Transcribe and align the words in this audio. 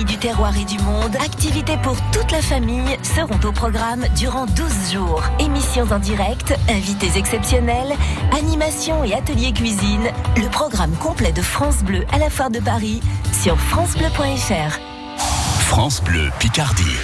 gastronomie 0.00 0.04
du 0.04 0.16
terroir 0.18 0.56
et 0.56 0.64
du 0.64 0.78
monde, 0.78 1.16
activités 1.16 1.76
pour 1.82 1.96
toute 2.12 2.30
la 2.32 2.42
famille 2.42 2.96
seront 3.02 3.38
au 3.46 3.52
programme 3.52 4.04
durant 4.16 4.46
12 4.46 4.92
jours. 4.92 5.22
Émissions 5.38 5.86
en 5.90 5.98
direct, 5.98 6.54
invités 6.68 7.18
exceptionnels, 7.18 7.94
animations 8.36 9.04
et 9.04 9.14
ateliers 9.14 9.52
cuisine. 9.52 10.10
Le 10.36 10.48
programme 10.50 10.92
complet 10.96 11.32
de 11.32 11.42
France 11.42 11.82
Bleu 11.82 12.04
à 12.12 12.18
la 12.18 12.30
Foire 12.30 12.50
de 12.50 12.60
Paris 12.60 13.00
sur 13.42 13.58
francebleu.fr. 13.58 14.78
France 15.66 16.02
Bleu 16.02 16.30
Picardie. 16.38 16.96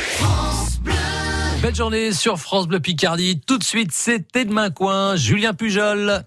Belle 1.63 1.75
journée 1.75 2.13
sur 2.13 2.39
France 2.39 2.67
Bleu 2.69 2.81
Picardie. 2.81 3.41
Tout 3.47 3.59
de 3.59 3.65
suite, 3.65 3.93
c'était 3.93 4.45
demain 4.45 4.71
coin. 4.71 5.17
Julien 5.17 5.55
Pujol. 5.55 6.25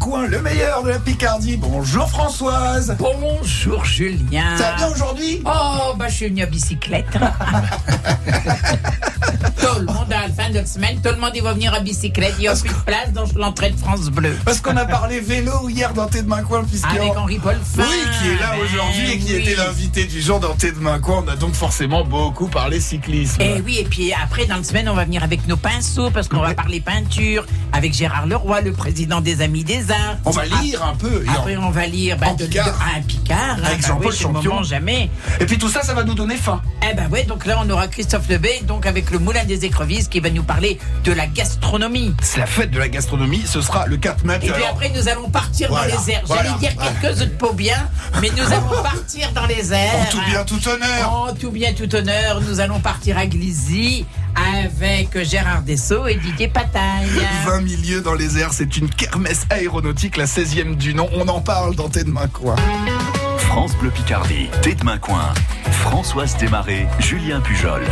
Coin, 0.00 0.26
le 0.26 0.40
meilleur 0.40 0.82
de 0.82 0.90
la 0.90 0.98
Picardie. 0.98 1.56
Bonjour 1.56 2.08
Françoise. 2.08 2.96
Bonjour 2.98 3.84
Julien. 3.84 4.56
Ça 4.56 4.70
va 4.70 4.76
bien 4.76 4.88
aujourd'hui? 4.88 5.42
Oh, 5.44 5.94
bah 5.96 6.08
je 6.08 6.14
suis 6.14 6.28
venu 6.28 6.42
à 6.42 6.46
bicyclette. 6.46 7.06
tout 9.38 9.80
le 9.80 9.86
monde, 9.86 10.12
à 10.12 10.28
la 10.28 10.32
fin 10.32 10.48
de 10.50 10.54
la 10.54 10.66
semaine, 10.66 11.00
tout 11.02 11.10
le 11.12 11.20
monde 11.20 11.32
il 11.34 11.42
va 11.42 11.52
venir 11.52 11.72
à 11.74 11.80
bicyclette. 11.80 12.34
Il 12.38 12.42
n'y 12.42 12.48
a 12.48 12.54
plus 12.56 12.68
de 12.68 12.74
place 12.86 13.12
dans 13.12 13.24
l'entrée 13.36 13.70
de 13.70 13.76
France 13.78 14.08
Bleu. 14.10 14.36
Parce 14.44 14.60
qu'on 14.60 14.76
a 14.76 14.84
parlé 14.84 15.20
vélo 15.20 15.68
hier 15.68 15.92
dans 15.94 16.06
T'es 16.06 16.22
demain 16.22 16.42
coin, 16.42 16.64
puisque 16.64 16.86
Avec 16.86 17.16
Henri 17.16 17.38
Paul 17.38 17.56
Oui, 17.78 17.84
qui 18.20 18.28
est 18.28 18.40
là 18.40 18.52
Ben 18.56 18.64
aujourd'hui 18.64 19.10
et 19.12 19.18
qui 19.18 19.32
oui. 19.34 19.40
était 19.42 19.56
l'invité 19.56 20.04
du 20.04 20.20
jour 20.20 20.40
dans 20.40 20.54
T'es 20.54 20.72
demain 20.72 20.98
coin. 20.98 21.24
On 21.26 21.28
a 21.28 21.36
donc 21.36 21.54
forcément 21.54 22.04
beaucoup 22.04 22.48
parlé 22.48 22.80
cyclisme. 22.80 23.40
Et 23.40 23.60
oui, 23.64 23.78
et 23.80 23.84
puis 23.84 24.12
après, 24.12 24.46
dans 24.46 24.56
la 24.56 24.62
semaine, 24.64 24.88
on 24.88 24.94
va 24.94 25.04
venir 25.04 25.22
avec 25.24 25.46
nos 25.48 25.56
pinceaux 25.56 26.10
parce 26.10 26.28
qu'on 26.28 26.40
va 26.40 26.54
parler 26.54 26.80
peinture 26.80 27.46
avec 27.72 27.92
Gérard 27.94 28.26
Leroy, 28.26 28.60
le 28.60 28.72
président 28.72 29.20
des 29.20 29.40
Amis 29.42 29.64
des 29.64 29.90
Arts. 29.90 30.16
On 30.24 30.30
va 30.30 30.44
lire 30.44 30.82
un 30.84 30.94
peu. 30.94 31.24
et 31.24 31.28
Après, 31.28 31.56
on 31.56 31.70
va 31.70 31.86
lire 31.86 32.16
bah, 32.18 32.32
de, 32.38 32.44
Picard. 32.46 32.66
de- 32.66 32.72
ah, 32.80 32.98
un 32.98 33.02
Picard. 33.02 33.38
hein, 33.58 33.62
Avec 33.64 33.80
bah 33.82 33.88
Jean-Paul 33.88 34.12
oui, 34.12 34.16
Champion. 34.18 34.50
moment 34.54 34.62
jamais. 34.62 35.10
Et 35.40 35.46
puis 35.46 35.58
tout 35.58 35.68
ça, 35.68 35.82
ça 35.82 35.94
va 35.94 36.04
nous 36.04 36.14
donner 36.14 36.36
faim. 36.36 36.60
Eh 36.88 36.94
ben 36.94 37.08
ouais, 37.10 37.24
donc 37.24 37.46
là, 37.46 37.60
on 37.64 37.68
aura 37.70 37.88
Christophe 37.88 38.28
Lebey, 38.28 38.60
donc 38.66 38.86
avec 38.86 39.10
le 39.10 39.18
Moulin 39.24 39.44
des 39.44 39.64
Écrevisses, 39.64 40.08
qui 40.08 40.20
va 40.20 40.30
nous 40.30 40.42
parler 40.42 40.78
de 41.04 41.12
la 41.12 41.26
gastronomie. 41.26 42.14
C'est 42.22 42.40
la 42.40 42.46
fête 42.46 42.70
de 42.70 42.78
la 42.78 42.88
gastronomie. 42.88 43.42
Ce 43.46 43.60
sera 43.60 43.86
le 43.86 43.96
4 43.96 44.24
mai. 44.24 44.34
Et 44.36 44.38
puis 44.40 44.50
Alors, 44.52 44.68
après, 44.68 44.90
nous 44.94 45.08
allons 45.08 45.28
partir 45.30 45.68
Voilà, 45.70 45.92
dans 45.94 46.00
les 46.04 46.10
airs. 46.12 46.22
voilà, 46.26 46.42
J'allais 46.44 46.58
dire 46.58 46.70
voilà. 46.76 46.92
quelques 47.00 47.22
autres 47.22 47.38
peaux 47.38 47.52
bien, 47.52 47.88
mais 48.20 48.30
nous 48.36 48.44
allons 48.52 48.82
partir 48.82 49.32
dans 49.32 49.46
les 49.46 49.72
airs. 49.72 49.94
en 50.00 50.04
tout 50.10 50.20
bien, 50.28 50.44
tout 50.44 50.68
honneur. 50.68 51.12
En 51.12 51.34
tout 51.34 51.50
bien, 51.50 51.72
tout 51.72 51.92
honneur, 51.94 52.40
nous 52.42 52.60
allons 52.60 52.80
partir 52.80 53.16
à 53.18 53.26
Glizy 53.26 54.04
avec 54.58 55.22
Gérard 55.24 55.62
Dessau 55.62 56.06
et 56.06 56.16
Didier 56.16 56.48
Pataille. 56.48 57.08
20 57.46 57.60
milieux 57.62 58.00
dans 58.02 58.14
les 58.14 58.38
airs, 58.38 58.52
c'est 58.52 58.76
une 58.76 58.88
kermesse 58.90 59.46
aéronautique, 59.50 60.16
la 60.16 60.26
16e 60.26 60.76
du 60.76 60.94
nom. 60.94 61.08
On 61.14 61.26
en 61.28 61.40
parle 61.40 61.74
dans 61.76 61.88
T'es 61.88 62.04
demain 62.04 62.26
coin. 62.28 62.56
France 63.38 63.74
Bleu 63.76 63.90
Picardie. 63.90 64.48
T'es 64.62 64.74
demain 64.74 64.98
coin. 64.98 65.32
Françoise 65.70 66.36
Desmarais, 66.36 66.86
Julien 66.98 67.40
Pujol. 67.40 67.82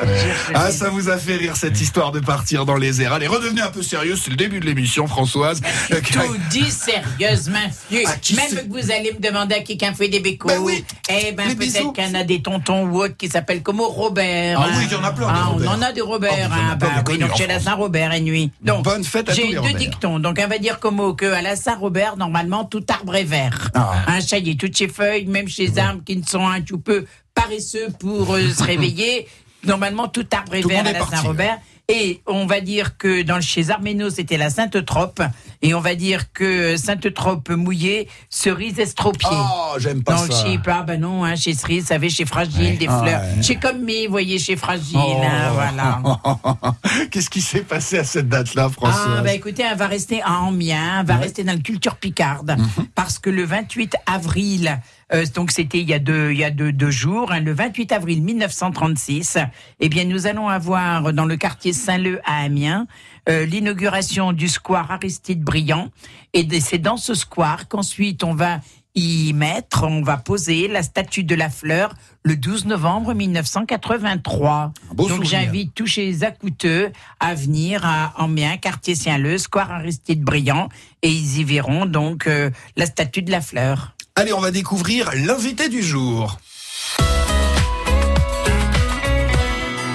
Ah, 0.54 0.70
ça 0.70 0.90
vous 0.90 1.08
a 1.08 1.16
fait 1.16 1.36
rire 1.36 1.56
cette 1.56 1.80
histoire 1.80 2.12
de 2.12 2.20
partir 2.20 2.66
dans 2.66 2.76
les 2.76 3.02
airs. 3.02 3.12
Allez, 3.12 3.26
redevenez 3.26 3.60
un 3.62 3.70
peu 3.70 3.82
sérieux, 3.82 4.16
c'est 4.16 4.30
le 4.30 4.36
début 4.36 4.60
de 4.60 4.66
l'émission, 4.66 5.06
Françoise. 5.06 5.60
Tout 5.88 6.36
dit 6.50 6.70
sérieusement. 6.70 7.58
Ah, 8.06 8.16
qui 8.20 8.34
Même 8.34 8.50
que 8.50 8.68
vous 8.68 8.90
allez 8.90 9.12
me 9.12 9.20
demander 9.20 9.54
à 9.56 9.60
quelqu'un 9.60 9.94
fait 9.94 10.08
des 10.08 10.20
bécos. 10.20 10.48
Ben 10.48 10.58
oui, 10.58 10.84
Eh 11.08 11.32
ben, 11.32 11.56
peut-être 11.56 11.92
qu'il 11.92 12.04
y 12.04 12.06
en 12.06 12.14
a 12.14 12.24
des 12.24 12.42
tontons 12.42 12.86
ou 12.86 13.02
autres 13.02 13.16
qui 13.16 13.28
s'appellent 13.28 13.62
comme 13.62 13.80
Robert. 13.80 14.58
Ah 14.60 14.66
hein. 14.68 14.74
oui, 14.78 14.84
il 14.86 14.92
y 14.92 14.96
en 14.96 15.04
a 15.04 15.12
plein, 15.12 15.26
Ah, 15.28 15.52
on 15.54 15.66
en 15.66 15.82
a 15.82 15.92
des 15.92 16.00
Robert. 16.00 16.32
Ah, 16.50 16.54
a 16.54 16.72
hein. 16.72 16.76
Bah 16.78 16.88
oui, 17.08 17.18
donc 17.18 17.36
chez 17.36 17.46
la. 17.46 17.60
Saint-Robert 17.60 18.12
et 18.12 18.20
nuit. 18.20 18.50
Donc, 18.62 18.84
Bonne 18.84 19.04
fête 19.04 19.28
à 19.28 19.32
J'ai 19.34 19.52
deux 19.52 19.60
Robert. 19.60 19.74
dictons. 19.76 20.18
Donc, 20.18 20.40
on 20.42 20.48
va 20.48 20.58
dire 20.58 20.80
comme 20.80 21.14
que 21.14 21.26
à 21.26 21.42
la 21.42 21.56
Saint-Robert, 21.56 22.16
normalement, 22.16 22.64
tout 22.64 22.82
arbre 22.88 23.14
est 23.16 23.24
vert. 23.24 23.70
Ah. 23.74 23.92
Un 24.06 24.20
chahier, 24.20 24.56
toutes 24.56 24.76
ces 24.76 24.88
feuilles, 24.88 25.26
même 25.26 25.46
chez 25.48 25.66
les 25.66 25.78
arbres 25.78 26.02
qui 26.04 26.16
ne 26.16 26.24
sont 26.24 26.46
un 26.46 26.62
tout 26.62 26.78
peu 26.78 27.04
paresseux 27.34 27.88
pour 27.98 28.34
euh, 28.34 28.48
se 28.50 28.62
réveiller. 28.64 29.28
Normalement, 29.64 30.08
tout 30.08 30.26
arbre 30.32 30.54
est 30.54 30.60
Tout 30.62 30.68
vert 30.68 30.86
à 30.86 30.92
la 30.92 31.04
Saint-Robert. 31.06 31.58
Et 31.92 32.22
on 32.28 32.46
va 32.46 32.60
dire 32.60 32.96
que 32.98 33.22
dans 33.22 33.34
le 33.34 33.40
chez 33.42 33.70
Arméno, 33.70 34.10
c'était 34.10 34.36
la 34.36 34.48
Sainte-Trope. 34.48 35.22
Et 35.60 35.74
on 35.74 35.80
va 35.80 35.96
dire 35.96 36.32
que 36.32 36.76
Sainte-Trope 36.76 37.48
mouillée, 37.50 38.06
cerise 38.28 38.78
estropiée. 38.78 39.28
Oh, 39.32 39.74
j'aime 39.78 40.04
pas 40.04 40.14
Dans 40.14 40.24
le 40.24 40.30
ça. 40.30 40.44
chip, 40.46 40.60
ah 40.68 40.84
ben 40.84 41.00
non, 41.00 41.24
hein, 41.24 41.34
chez 41.34 41.52
Cerise, 41.52 41.86
ça 41.86 41.94
avait 41.96 42.08
chez 42.08 42.24
Fragile 42.26 42.78
des 42.78 42.86
Ah 42.88 43.00
fleurs. 43.02 43.20
ouais. 43.22 43.42
Chez 43.42 43.56
Comme 43.56 43.80
vous 43.80 44.08
voyez, 44.08 44.38
chez 44.38 44.54
Fragile, 44.54 44.98
Oh. 44.98 45.20
hein, 45.24 45.50
voilà. 45.52 46.00
Qu'est-ce 47.10 47.28
qui 47.28 47.40
s'est 47.40 47.62
passé 47.62 47.98
à 47.98 48.04
cette 48.04 48.28
date-là, 48.28 48.68
Françoise 48.68 49.16
Ah, 49.18 49.22
bah 49.22 49.34
écoutez, 49.34 49.64
elle 49.68 49.76
va 49.76 49.88
rester 49.88 50.22
à 50.22 50.46
Amiens, 50.46 51.00
elle 51.00 51.06
va 51.06 51.14
Ouais. 51.16 51.22
rester 51.22 51.42
dans 51.42 51.54
le 51.54 51.58
culture 51.58 51.96
picarde, 51.96 52.54
Mhm. 52.56 52.86
parce 52.94 53.18
que 53.18 53.30
le 53.30 53.42
28 53.44 53.96
avril, 54.06 54.78
euh, 55.12 55.24
donc 55.34 55.50
c'était 55.50 55.78
il 55.78 55.88
y 55.88 55.94
a 55.94 55.98
deux, 55.98 56.32
il 56.32 56.38
y 56.38 56.44
a 56.44 56.50
deux, 56.50 56.72
deux 56.72 56.90
jours, 56.90 57.32
hein, 57.32 57.40
le 57.40 57.52
28 57.52 57.92
avril 57.92 58.22
1936, 58.22 59.38
eh 59.80 59.88
bien 59.88 60.04
nous 60.04 60.26
allons 60.26 60.48
avoir 60.48 61.12
dans 61.12 61.26
le 61.26 61.36
quartier 61.36 61.72
Saint-Leu 61.72 62.20
à 62.24 62.42
Amiens 62.42 62.86
euh, 63.28 63.44
l'inauguration 63.44 64.32
du 64.32 64.48
square 64.48 64.90
Aristide 64.90 65.42
Briand, 65.42 65.90
et 66.32 66.46
c'est 66.60 66.78
dans 66.78 66.96
ce 66.96 67.14
square 67.14 67.68
qu'ensuite 67.68 68.24
on 68.24 68.34
va 68.34 68.60
y 68.94 69.32
mettre, 69.32 69.84
on 69.84 70.02
va 70.02 70.16
poser 70.16 70.68
la 70.68 70.82
statue 70.82 71.22
de 71.22 71.34
la 71.34 71.48
fleur 71.48 71.94
le 72.22 72.36
12 72.36 72.66
novembre 72.66 73.14
1983. 73.14 74.72
Un 74.90 74.94
beau 74.94 75.08
Donc 75.08 75.24
j'invite 75.24 75.74
tous 75.74 75.86
chez 75.86 76.22
Acouteux 76.24 76.90
à 77.20 77.34
venir 77.34 77.84
à 77.84 78.22
Amiens, 78.22 78.56
quartier 78.56 78.94
Saint-Leu, 78.94 79.38
square 79.38 79.70
Aristide 79.70 80.22
Briand, 80.22 80.68
et 81.02 81.10
ils 81.10 81.38
y 81.38 81.44
verront 81.44 81.86
donc 81.86 82.26
euh, 82.26 82.50
la 82.76 82.86
statue 82.86 83.22
de 83.22 83.30
la 83.30 83.40
fleur. 83.40 83.94
Allez, 84.20 84.32
on 84.34 84.40
va 84.40 84.50
découvrir 84.50 85.10
l'invité 85.14 85.68
du 85.70 85.82
jour. 85.82 86.38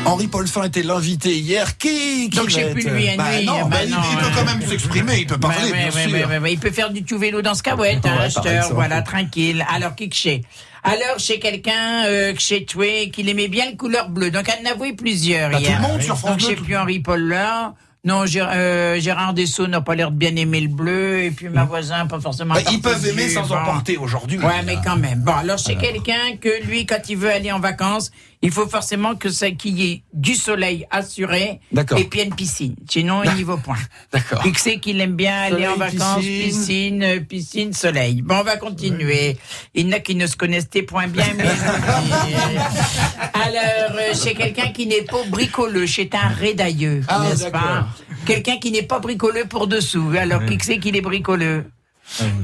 Henri 0.06 0.28
Paul 0.28 0.47
Fin 0.47 0.63
était 0.63 0.81
l'invité 0.84 1.36
hier. 1.38 1.78
Qui, 1.78 2.30
qui 2.31 2.38
Donc, 2.38 2.50
je 2.50 2.56
sais 2.56 2.63
va 2.66 2.69
plus, 2.74 2.86
être- 2.88 2.94
lui, 2.94 3.09
à 3.09 3.18
Bah 3.18 3.38
nuit, 3.38 3.46
non, 3.46 3.62
bah 3.63 3.68
bah, 3.72 3.78
il, 3.84 3.90
non, 3.91 3.97
il 4.12 4.18
peut 4.18 4.25
quand 4.36 4.46
même 4.46 4.68
s'exprimer, 4.68 5.18
il 5.19 5.28
peut 5.28 5.38
parler, 5.38 5.72
bien 5.72 5.91
sûr. 5.91 6.12
ouais, 6.12 6.25
ouais, 6.25 6.38
ouais. 6.40 6.53
Il 6.53 6.59
peut 6.59 6.72
faire 6.72 6.90
du 6.91 7.03
tout 7.03 7.18
vélo 7.19 7.41
dans 7.44 7.53
ce 7.53 7.62
cahouette, 7.63 8.03
Ouais, 8.03 8.09
hein, 8.09 8.18
acheteur, 8.22 8.74
voilà, 8.74 9.02
tranquille. 9.03 9.63
Alors, 9.72 9.94
qui 9.96 10.09
que 10.09 10.16
chez 10.16 10.42
Alors, 10.84 11.18
chez 11.19 11.40
quelqu'un 11.40 12.06
euh, 12.06 12.34
que 12.34 12.42
chez 12.42 12.66
Toué, 12.66 13.09
qu'il 13.12 13.30
aimait 13.30 13.47
bien 13.47 13.69
le 13.69 13.75
couleur 13.78 14.09
bleue. 14.09 14.30
Donc, 14.31 14.46
elle 14.47 14.66
en 14.66 14.69
a 14.69 14.74
avoué 14.74 14.94
plusieurs 14.94 15.50
Bah, 15.52 15.57
tout 15.57 15.63
hier. 15.63 15.81
le 15.81 15.88
monde 15.88 16.02
sur 16.02 16.18
France 16.18 16.31
Donc, 16.31 16.40
je 16.40 16.46
Bleu, 16.46 16.53
sais 16.56 16.57
tout- 16.59 16.66
plus 16.66 16.78
Henri 16.78 17.00
Paul 17.00 17.22
là. 17.28 17.74
Non, 18.06 18.24
euh, 18.36 19.00
Gérard 19.00 19.34
Dessau 19.34 19.66
n'a 19.66 19.82
pas 19.82 19.96
l'air 19.96 20.12
de 20.12 20.16
bien 20.16 20.36
aimer 20.36 20.62
le 20.62 20.68
bleu, 20.68 21.24
et 21.24 21.32
puis 21.32 21.50
ma 21.50 21.66
voisin, 21.66 22.06
pas 22.06 22.20
forcément. 22.20 22.54
Bah, 22.54 22.62
ils 22.72 22.80
peuvent 22.80 23.04
aimer 23.08 23.28
sans 23.28 23.48
bon. 23.48 23.56
en 23.56 23.66
porter 23.66 23.98
aujourd'hui. 23.98 24.38
Ouais, 24.38 24.62
mais 24.64 24.78
quand 24.86 24.96
même. 24.96 25.22
Bon, 25.22 25.34
alors 25.34 25.58
c'est 25.58 25.76
quelqu'un 25.76 26.38
que 26.40 26.64
lui, 26.68 26.86
quand 26.86 27.10
il 27.10 27.18
veut 27.18 27.32
aller 27.32 27.52
en 27.52 27.60
vacances, 27.60 28.12
il 28.41 28.51
faut 28.51 28.68
forcément 28.68 29.16
que 29.16 29.29
ça 29.29 29.51
qu'il 29.51 29.79
y 29.79 29.91
ait 29.91 30.03
du 30.13 30.35
soleil 30.35 30.85
assuré 30.91 31.59
et 31.97 32.03
puis 32.06 32.22
une 32.22 32.35
piscine. 32.35 32.75
Sinon, 32.90 33.23
il 33.23 33.34
n'y 33.34 33.44
va 33.44 33.57
point. 33.57 33.78
D'accord. 34.12 34.41
Il 34.46 34.57
sait 34.57 34.79
qu'il 34.79 35.00
aime 35.01 35.16
bien 35.16 35.35
aller 35.44 35.68
en 35.68 35.75
vacances, 35.75 36.19
piscine. 36.19 36.44
piscine, 36.45 37.03
euh, 37.03 37.19
piscine, 37.22 37.74
soleil. 37.74 38.22
Bon, 38.22 38.35
on 38.40 38.44
va 38.44 38.57
continuer. 38.57 39.38
Il 39.74 39.88
y 39.88 39.90
en 39.90 39.97
a 39.97 40.00
qui 40.00 40.16
ne 40.16 40.28
se 40.28 40.35
connaissent 40.35 40.68
point 40.88 41.07
bien, 41.07 41.25
mais 41.38 41.44
alors 43.34 43.97
euh, 43.97 44.13
chez 44.13 44.34
quelqu'un 44.34 44.72
qui 44.72 44.88
n'est 44.88 45.03
pas 45.03 45.24
bricoleux, 45.29 45.85
chez 45.85 46.09
un 46.13 46.28
rédailleux, 46.29 47.01
Ah, 47.07 47.24
n'est-ce 47.24 47.50
pas 47.50 47.88
Quelqu'un 48.25 48.57
qui 48.57 48.72
n'est 48.72 48.84
pas 48.84 49.00
bricoleux 49.00 49.45
pour 49.45 49.68
dessous. 49.68 50.13
Alors 50.18 50.45
qui 50.45 50.57
sait 50.59 50.79
qu'il 50.79 50.95
est 50.95 51.01
bricoleux 51.01 51.66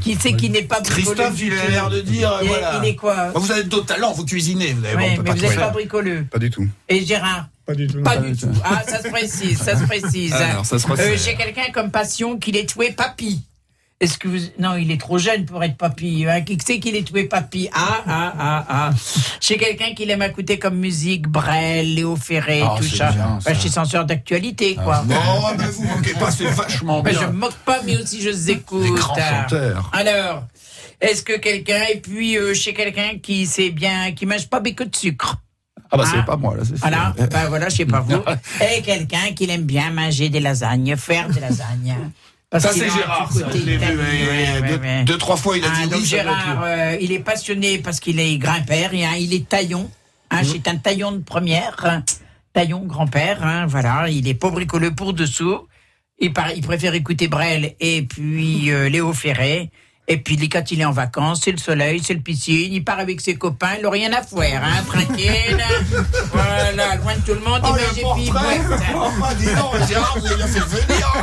Qui 0.02 0.16
sait 0.16 0.34
qu'il 0.34 0.52
n'est 0.52 0.64
pas 0.64 0.82
bricoleux 0.82 1.14
Christophe, 1.16 1.40
il 1.42 1.54
a 1.54 1.68
l'air 1.70 1.90
de 1.90 2.02
dire, 2.02 2.32
Il 2.42 2.46
est- 2.46 2.48
voilà. 2.50 2.80
il 2.84 2.90
est 2.90 2.96
quoi 2.96 3.16
Bah, 3.16 3.32
vous 3.36 3.52
avez 3.52 3.64
d'autres 3.64 3.86
talents, 3.86 4.12
vous 4.12 4.26
cuisinez. 4.26 4.74
Vous 4.74 4.84
avez, 4.86 4.96
Ouais, 4.96 5.10
on 5.12 5.16
peut 5.18 5.22
mais 5.22 5.30
pas 5.30 5.36
vous 5.36 5.42
n'êtes 5.42 5.56
pas 5.60 5.70
bricoleux. 5.70 6.26
Pas 6.32 6.40
du 6.40 6.50
tout. 6.50 6.68
Et 6.90 7.06
Gérard 7.06 7.48
Pas 7.66 7.76
du 7.76 7.88
tout. 7.88 8.02
Pas 8.02 8.18
du 8.18 8.36
tout. 8.36 8.50
Ah, 8.66 8.82
ça 8.88 9.02
se 9.02 9.08
précise, 9.10 9.60
ça 9.62 9.78
se 9.80 9.84
précise. 9.86 10.34
Alors, 10.34 10.66
ça 10.66 10.80
se. 10.80 10.92
Euh, 10.92 11.16
J'ai 11.18 11.36
quelqu'un 11.36 11.72
comme 11.72 11.92
passion 11.92 12.38
qu'il 12.38 12.58
est 12.58 12.66
tué 12.66 12.92
papy. 12.92 13.42
Est-ce 14.02 14.18
que 14.18 14.28
vous... 14.28 14.38
Non, 14.60 14.76
il 14.78 14.90
est 14.92 15.00
trop 15.00 15.20
jeune 15.20 15.46
pour 15.46 15.64
être 15.64 15.78
papy. 15.78 16.26
Hein. 16.28 16.42
Qui 16.42 16.58
sait 16.66 16.80
qu'il 16.80 16.96
est 16.96 17.04
tué 17.04 17.26
papy? 17.26 17.70
Ah, 17.72 18.02
ah, 18.08 18.34
ah, 18.40 18.66
ah. 18.68 18.90
Chez 19.40 19.58
quelqu'un 19.58 19.94
qui 19.94 20.10
aime 20.10 20.24
écouter 20.24 20.58
comme 20.58 20.76
musique, 20.78 21.28
Brel, 21.28 21.94
Léo 21.94 22.16
Ferré, 22.16 22.62
Ah, 22.66 22.76
tout 22.78 22.84
ça. 22.84 23.12
bien, 23.12 23.40
ça. 23.40 23.52
Bah, 23.54 23.60
chez 23.60 23.70
censeur 23.70 24.06
d'actualité, 24.06 24.74
quoi. 24.74 25.04
Non, 25.08 25.16
mais 25.56 25.66
vous 25.68 25.84
moquez 25.84 26.14
pas, 26.14 26.32
c'est 26.32 26.46
vachement 26.46 27.02
Bah, 27.04 27.12
bien. 27.12 27.22
je 27.22 27.26
me 27.28 27.34
moque 27.34 27.54
pas, 27.64 27.80
mais 27.86 27.96
aussi 28.02 28.22
je 28.22 28.30
les 28.30 28.52
écoute. 28.52 28.82
Des 28.82 28.90
grands 28.90 29.16
chanteurs. 29.16 29.90
Alors, 29.94 30.46
est-ce 31.00 31.22
que 31.22 31.38
quelqu'un, 31.38 31.84
et 31.94 31.98
puis 32.00 32.38
euh, 32.38 32.56
chez 32.56 32.74
quelqu'un 32.74 33.20
qui 33.22 33.46
sait 33.46 33.70
bien, 33.70 34.14
qui 34.14 34.26
mange 34.26 34.48
pas 34.50 34.60
beaucoup 34.60 34.84
de 34.86 34.96
sucre? 34.96 35.36
Ah 35.94 35.98
bah 35.98 36.06
c'est 36.10 36.18
Ah. 36.20 36.24
pas 36.24 36.38
moi 36.38 36.56
là, 36.56 36.64
c'est. 36.66 36.78
Voilà, 36.80 37.14
ben 37.18 37.50
voilà, 37.50 37.70
je 37.70 37.76
sais 37.76 37.86
pas 37.86 38.00
vous. 38.00 38.16
Et 38.78 38.82
quelqu'un 38.82 39.34
qui 39.36 39.48
aime 39.50 39.64
bien 39.64 39.92
manger 39.92 40.30
des 40.30 40.40
lasagnes, 40.40 40.96
faire 40.96 41.28
des 41.30 41.40
lasagnes. 41.42 41.96
Parce 42.52 42.66
Ça 42.66 42.74
c'est 42.74 42.90
Gérard. 42.90 43.32
ça, 43.32 43.46
côté 43.46 43.60
je 43.60 43.66
l'ai 43.66 43.78
vu, 43.78 43.84
italien, 43.86 44.62
ouais, 44.62 44.78
ouais, 44.80 45.04
deux, 45.06 45.18
trois 45.18 45.38
fois 45.38 45.58
il 45.58 45.64
a 45.64 45.70
Ah, 45.74 45.84
dit 45.84 45.90
donc 45.90 46.02
oui. 46.02 46.06
Gérard, 46.06 46.62
euh, 46.64 46.98
il 47.00 47.12
est 47.14 47.20
passionné 47.20 47.78
parce 47.80 48.00
qu'il 48.02 48.20
est 48.20 48.38
grand-père, 48.38 48.94
et, 48.94 49.06
hein, 49.06 49.14
il 49.18 49.34
est 49.34 49.48
taillon. 49.48 49.90
Hein, 50.30 50.42
C'est 50.44 50.68
un 50.68 50.76
taillon 50.76 51.14
de 51.14 51.24
première, 51.24 51.78
hein, 51.86 52.04
taillon 52.54 52.82
grand-père. 52.86 53.42
hein, 53.44 53.66
voilà, 53.68 54.10
il 54.10 54.28
est 54.28 54.34
pas 54.34 54.50
bricoleux 54.50 54.94
pour 54.94 55.14
dessous. 55.14 55.66
Il, 56.20 56.34
par- 56.34 56.52
il 56.52 56.62
préfère 56.62 56.94
écouter 56.94 57.28
Brel 57.30 57.74
et 57.80 58.02
puis 58.04 58.70
euh, 58.72 58.90
Léo 58.90 59.12
Ferré. 59.14 59.72
Et 60.08 60.18
puis, 60.18 60.50
quand 60.50 60.72
il 60.72 60.82
est 60.82 60.86
en 60.86 60.92
vacances, 60.92 61.42
c'est 61.44 61.52
le 61.52 61.58
soleil, 61.58 62.02
c'est 62.04 62.14
le 62.14 62.20
piscine, 62.20 62.74
il 62.74 62.84
part 62.84 63.00
avec 63.00 63.22
ses 63.22 63.36
copains, 63.36 63.76
il 63.78 63.84
n'a 63.84 63.90
rien 63.90 64.12
à 64.12 64.22
faire, 64.22 64.62
hein, 64.64 64.84
tranquille. 64.86 65.64
voilà, 66.34 66.96
loin 66.96 67.16
de 67.16 67.22
tout 67.22 67.34
le 67.34 67.40
monde, 67.40 67.62
Oh, 67.64 68.02
portrait 68.02 68.62
Oh, 68.96 69.10
bah, 69.20 69.30
dis 69.38 69.46
donc, 69.46 69.88
Gérard, 69.88 70.18
vous 70.20 70.26
avez 70.26 70.36
bien 70.36 70.48
fait 70.48 70.60
venir 70.60 71.14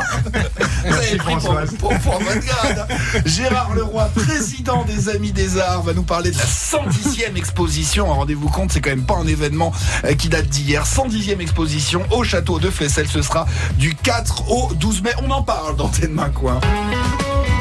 Vous 0.87 0.95
avez 0.95 1.17
pris 1.17 1.35
pour, 1.35 1.79
pour, 1.79 1.99
pour 1.99 2.19
votre 2.21 2.47
grade. 2.47 2.89
Gérard 3.27 3.75
Leroy, 3.75 4.09
président 4.15 4.85
des 4.85 5.09
Amis 5.09 5.33
des 5.33 5.59
Arts, 5.59 5.83
va 5.83 5.93
nous 5.93 6.05
parler 6.05 6.31
de 6.31 6.39
la 6.39 6.45
110e 6.45 7.37
exposition. 7.37 8.07
Rendez-vous 8.07 8.49
compte, 8.49 8.73
c'est 8.73 8.81
quand 8.81 8.91
même 8.91 9.05
pas 9.05 9.17
un 9.17 9.27
événement 9.27 9.73
euh, 10.05 10.15
qui 10.15 10.29
date 10.29 10.47
d'hier. 10.47 10.85
110e 10.85 11.41
exposition 11.41 12.03
au 12.11 12.23
château 12.25 12.59
de 12.59 12.71
Flessel. 12.71 13.07
Ce 13.09 13.23
sera 13.23 13.47
du 13.77 13.95
4 13.95 14.51
au 14.51 14.73
12 14.75 15.03
mai. 15.03 15.11
On 15.23 15.31
en 15.31 15.43
parle 15.43 15.77
dans 15.77 15.89
T'es 15.89 16.07
de 16.07 16.13
main 16.13 16.31
coin. 16.31 16.61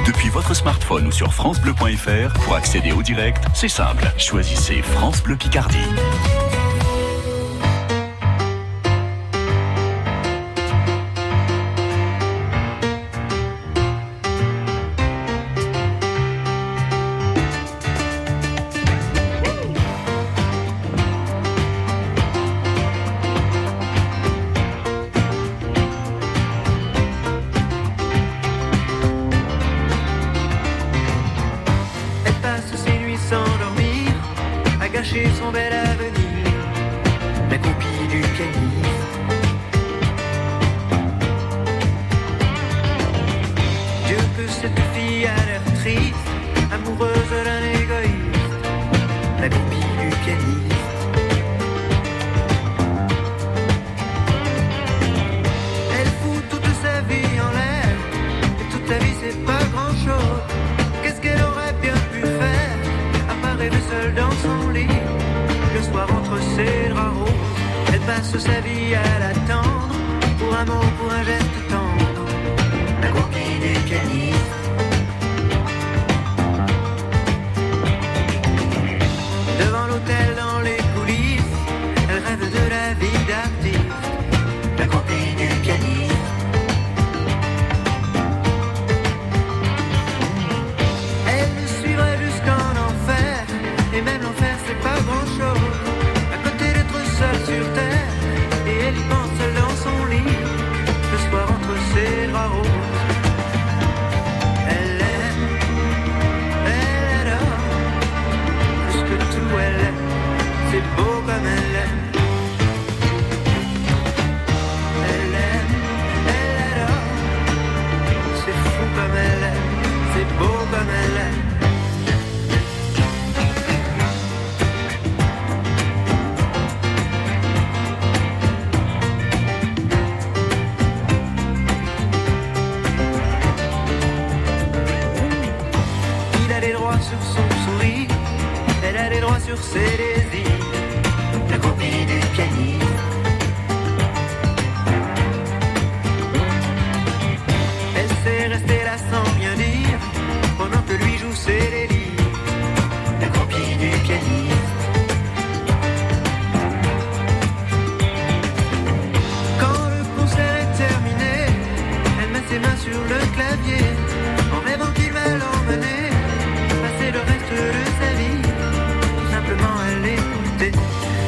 Depuis 0.08 0.30
votre 0.30 0.54
smartphone 0.54 1.08
ou 1.08 1.12
sur 1.12 1.34
FranceBleu.fr, 1.34 2.34
pour 2.46 2.56
accéder 2.56 2.94
au 2.94 3.04
direct, 3.04 3.44
c'est 3.54 3.68
simple. 3.68 4.10
Choisissez 4.18 4.82
France 4.82 5.22
Bleu 5.22 5.36
Picardie. 5.36 5.76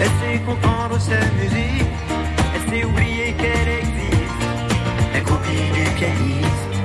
Elle 0.09 0.37
sait 0.37 0.43
comprendre 0.45 0.99
sa 0.99 1.19
musique, 1.39 1.85
elle 2.55 2.69
sait 2.69 2.83
oublier 2.85 3.33
qu'elle 3.33 3.67
existe. 3.67 4.43
La 5.13 5.21
copie 5.21 5.71
du 5.73 5.83
pianiste. 5.97 6.75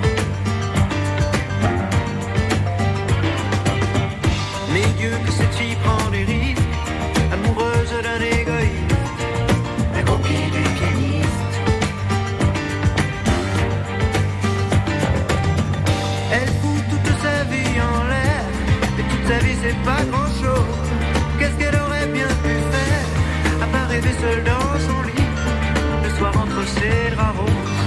Mais 4.72 4.86
Dieu 4.98 5.12
que 5.24 5.32
cette 5.32 5.54
fille 5.54 5.76
prend 5.76 6.10
des 6.10 6.24
risques, 6.24 6.43
dans 24.50 24.78
son 24.86 25.02
lit, 25.02 25.28
le 26.02 26.10
soir 26.16 26.32
entre 26.36 26.66
ses 26.66 27.10
draps 27.14 27.38
roses. 27.38 27.82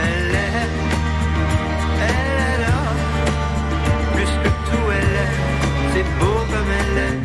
Elle 0.00 0.34
est, 0.34 0.70
elle 2.10 2.38
est 2.48 2.58
là, 2.64 2.78
plus 4.14 4.32
que 4.42 4.50
tout 4.68 4.86
elle 4.98 5.14
est, 5.24 5.34
c'est 5.92 6.08
beau 6.20 6.38
comme 6.52 6.70
elle 6.80 6.98
est. 7.08 7.15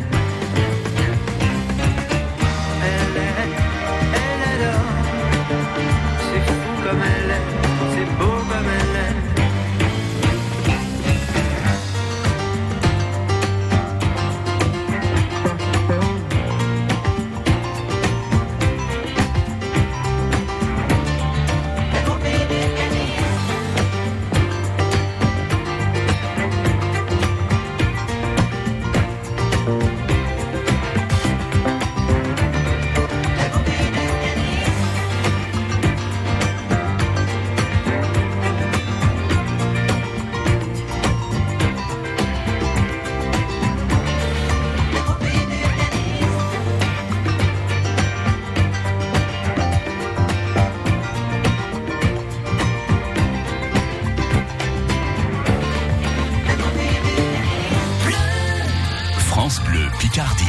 Picardie. 60.12 60.44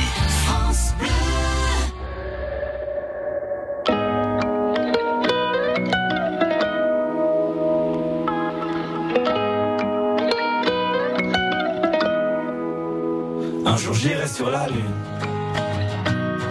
Un 13.65 13.77
jour 13.77 13.93
j'irai 13.93 14.27
sur 14.27 14.49
la 14.49 14.67
lune. 14.67 14.75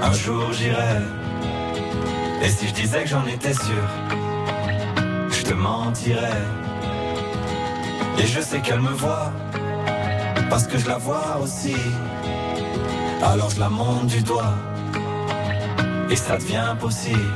Un 0.02 0.12
jour 0.14 0.50
j'irai. 0.54 0.78
Et 2.42 2.48
si 2.48 2.68
je 2.68 2.72
disais 2.72 3.02
que 3.02 3.08
j'en 3.08 3.26
étais 3.26 3.52
sûr, 3.52 3.62
je 5.28 5.42
te 5.42 5.52
mentirais. 5.52 6.30
Et 8.18 8.26
je 8.26 8.40
sais 8.40 8.60
qu'elle 8.60 8.80
me 8.80 8.92
voit, 8.92 9.32
parce 10.48 10.66
que 10.66 10.78
je 10.78 10.88
la 10.88 10.96
vois 10.96 11.38
aussi. 11.42 11.76
Alors 13.22 13.50
je 13.50 13.60
la 13.60 13.68
monte 13.68 14.06
du 14.06 14.20
doigt, 14.22 14.54
et 16.10 16.16
ça 16.16 16.36
devient 16.36 16.74
possible. 16.78 17.32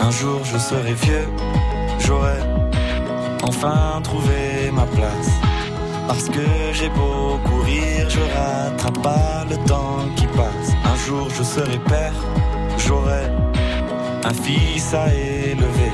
Un 0.00 0.10
jour 0.10 0.40
je 0.44 0.58
serai 0.58 0.94
vieux, 0.94 1.28
j'aurai 2.00 2.38
enfin 3.44 4.00
trouvé 4.02 4.70
ma 4.72 4.84
place. 4.86 5.30
Parce 6.08 6.28
que 6.28 6.44
j'ai 6.72 6.88
beau 6.90 7.38
courir, 7.44 8.10
je 8.10 8.18
rattrape 8.36 9.00
pas 9.02 9.44
le 9.48 9.56
temps 9.64 10.04
qui 10.16 10.26
passe. 10.26 10.72
Un 10.84 10.96
jour 11.06 11.28
je 11.30 11.42
serai 11.44 11.78
père, 11.78 12.12
j'aurai 12.78 13.24
un 14.24 14.34
fils 14.34 14.92
à 14.92 15.06
élever. 15.14 15.92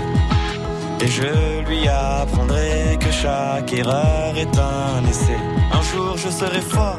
Et 1.01 1.07
je 1.07 1.69
lui 1.69 1.87
apprendrai 1.87 2.99
que 2.99 3.11
chaque 3.13 3.73
erreur 3.73 4.37
est 4.37 4.59
un 4.59 5.07
essai. 5.07 5.39
Un 5.71 5.83
jour 5.83 6.17
je 6.17 6.31
serai 6.31 6.61
fort, 6.61 6.99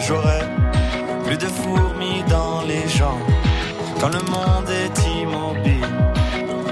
j'aurai 0.00 0.40
plus 1.30 1.38
de 1.38 1.46
fourmis 1.46 2.24
dans 2.28 2.62
les 2.62 2.88
jambes. 2.88 3.30
Quand 4.00 4.08
le 4.08 4.18
monde 4.34 4.68
est 4.68 4.96
immobile, 5.20 5.86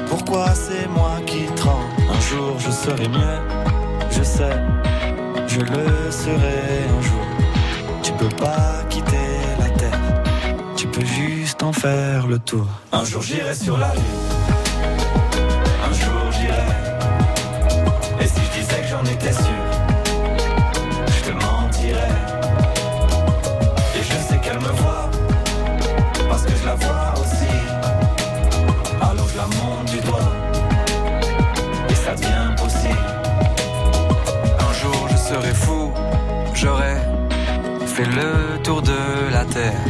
pourquoi 0.08 0.52
c'est 0.52 0.88
moi 0.88 1.14
qui 1.26 1.44
tremble? 1.54 1.86
Un 2.10 2.20
jour 2.28 2.58
je 2.58 2.70
serai 2.72 3.08
mieux, 3.08 3.38
je 4.10 4.22
sais, 4.24 4.58
je 5.46 5.60
le 5.60 6.10
serai 6.10 6.60
un 6.98 7.02
jour. 7.02 7.26
Tu 8.02 8.10
peux 8.14 8.34
pas 8.46 8.82
quitter 8.90 9.30
la 9.60 9.70
terre, 9.70 10.22
tu 10.74 10.88
peux 10.88 11.04
juste 11.04 11.62
en 11.62 11.72
faire 11.72 12.26
le 12.26 12.40
tour. 12.40 12.66
Un 12.90 13.04
jour 13.04 13.22
j'irai 13.22 13.54
sur 13.54 13.78
la 13.78 13.94
lune, 13.94 14.24
le 38.08 38.62
tour 38.62 38.82
de 38.82 39.32
la 39.32 39.44
terre. 39.44 39.84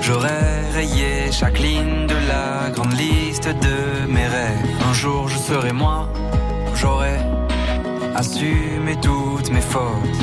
J'aurai 0.00 0.70
rayé 0.74 1.30
chaque 1.32 1.58
ligne 1.58 2.06
de 2.06 2.14
la 2.28 2.70
grande 2.70 2.92
liste 2.92 3.48
de 3.48 4.06
mes 4.08 4.26
rêves. 4.26 4.70
Un 4.88 4.92
jour 4.92 5.28
je 5.28 5.38
serai 5.38 5.72
moi, 5.72 6.08
j'aurai 6.74 7.18
assumé 8.14 8.96
toutes 9.02 9.50
mes 9.50 9.60
fautes. 9.60 10.16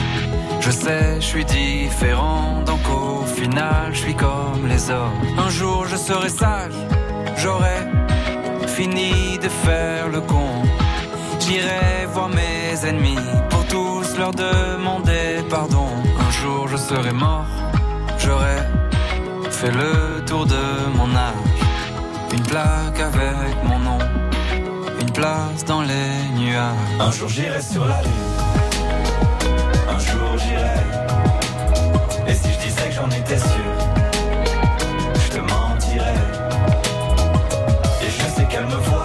Je 0.62 0.72
sais, 0.72 1.16
je 1.20 1.26
suis 1.26 1.46
différent, 1.46 2.62
donc 2.66 2.80
au 2.90 3.26
final 3.26 3.90
je 3.94 4.00
suis 4.00 4.16
comme 4.16 4.68
les 4.68 4.90
autres. 4.90 5.42
Un 5.46 5.50
jour 5.50 5.86
je 5.88 5.98
serai 5.98 6.30
sage, 6.30 6.74
j'aurai 7.38 7.80
fini 8.68 9.38
de 9.38 9.50
faire 9.50 10.08
le 10.10 10.22
con. 10.22 10.64
J'irai 11.40 12.06
voir 12.14 12.30
mes 12.30 12.88
ennemis 12.88 13.18
pour 13.50 13.66
tous 13.66 14.18
leur 14.18 14.32
demander 14.32 15.44
pardon. 15.50 15.90
Un 16.34 16.42
jour 16.46 16.68
je 16.68 16.78
serai 16.78 17.14
mort, 17.14 17.46
j'aurai 18.18 18.58
fait 19.52 19.72
le 19.72 20.26
tour 20.26 20.46
de 20.46 20.58
mon 20.98 21.16
âge. 21.16 21.36
Une 22.34 22.42
plaque 22.42 23.00
avec 23.00 23.64
mon 23.64 23.78
nom, 23.80 24.00
une 25.00 25.12
place 25.12 25.64
dans 25.66 25.84
les 25.84 26.10
nuages. 26.36 26.74
Un 27.00 27.12
jour 27.12 27.30
j'irai 27.30 27.62
sur 27.62 27.86
la 27.86 28.02
lune, 28.02 28.12
un 29.88 30.00
jour 30.00 30.38
j'irai. 30.38 30.82
Et 32.28 32.34
si 32.34 32.52
je 32.52 32.60
disais 32.60 32.88
que 32.90 32.96
j'en 32.96 33.10
étais 33.10 33.38
sûr, 33.38 33.74
je 35.24 35.30
te 35.36 35.40
mentirais. 35.40 36.24
Et 38.02 38.10
je 38.10 38.24
sais 38.36 38.46
qu'elle 38.50 38.66
me 38.66 38.76
voit, 38.90 39.03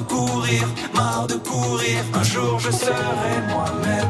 de 0.00 0.06
courir, 0.06 0.66
marre 0.94 1.26
de 1.26 1.34
courir. 1.34 1.98
Un 2.14 2.22
jour 2.22 2.58
je 2.58 2.70
serai 2.70 3.34
moi-même, 3.48 4.08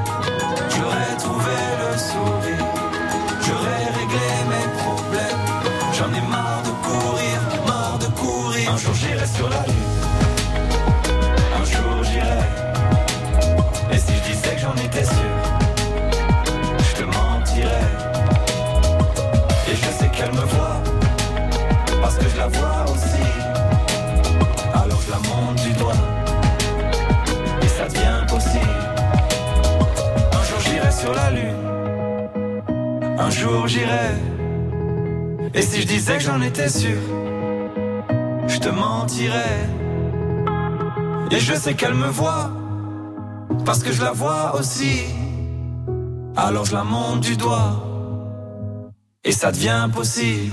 j'en 36.20 36.40
étais 36.42 36.68
sûr, 36.68 36.98
je 38.46 38.58
te 38.58 38.68
mentirais. 38.68 39.68
Et 41.30 41.38
je 41.38 41.54
sais 41.54 41.74
qu'elle 41.74 41.94
me 41.94 42.08
voit, 42.08 42.50
parce 43.64 43.82
que 43.82 43.92
je 43.92 44.02
la 44.02 44.12
vois 44.12 44.56
aussi. 44.58 45.04
Alors 46.36 46.64
je 46.64 46.74
la 46.74 46.84
monte 46.84 47.20
du 47.20 47.36
doigt, 47.36 47.72
et 49.24 49.32
ça 49.32 49.50
devient 49.52 49.88
possible. 49.92 50.52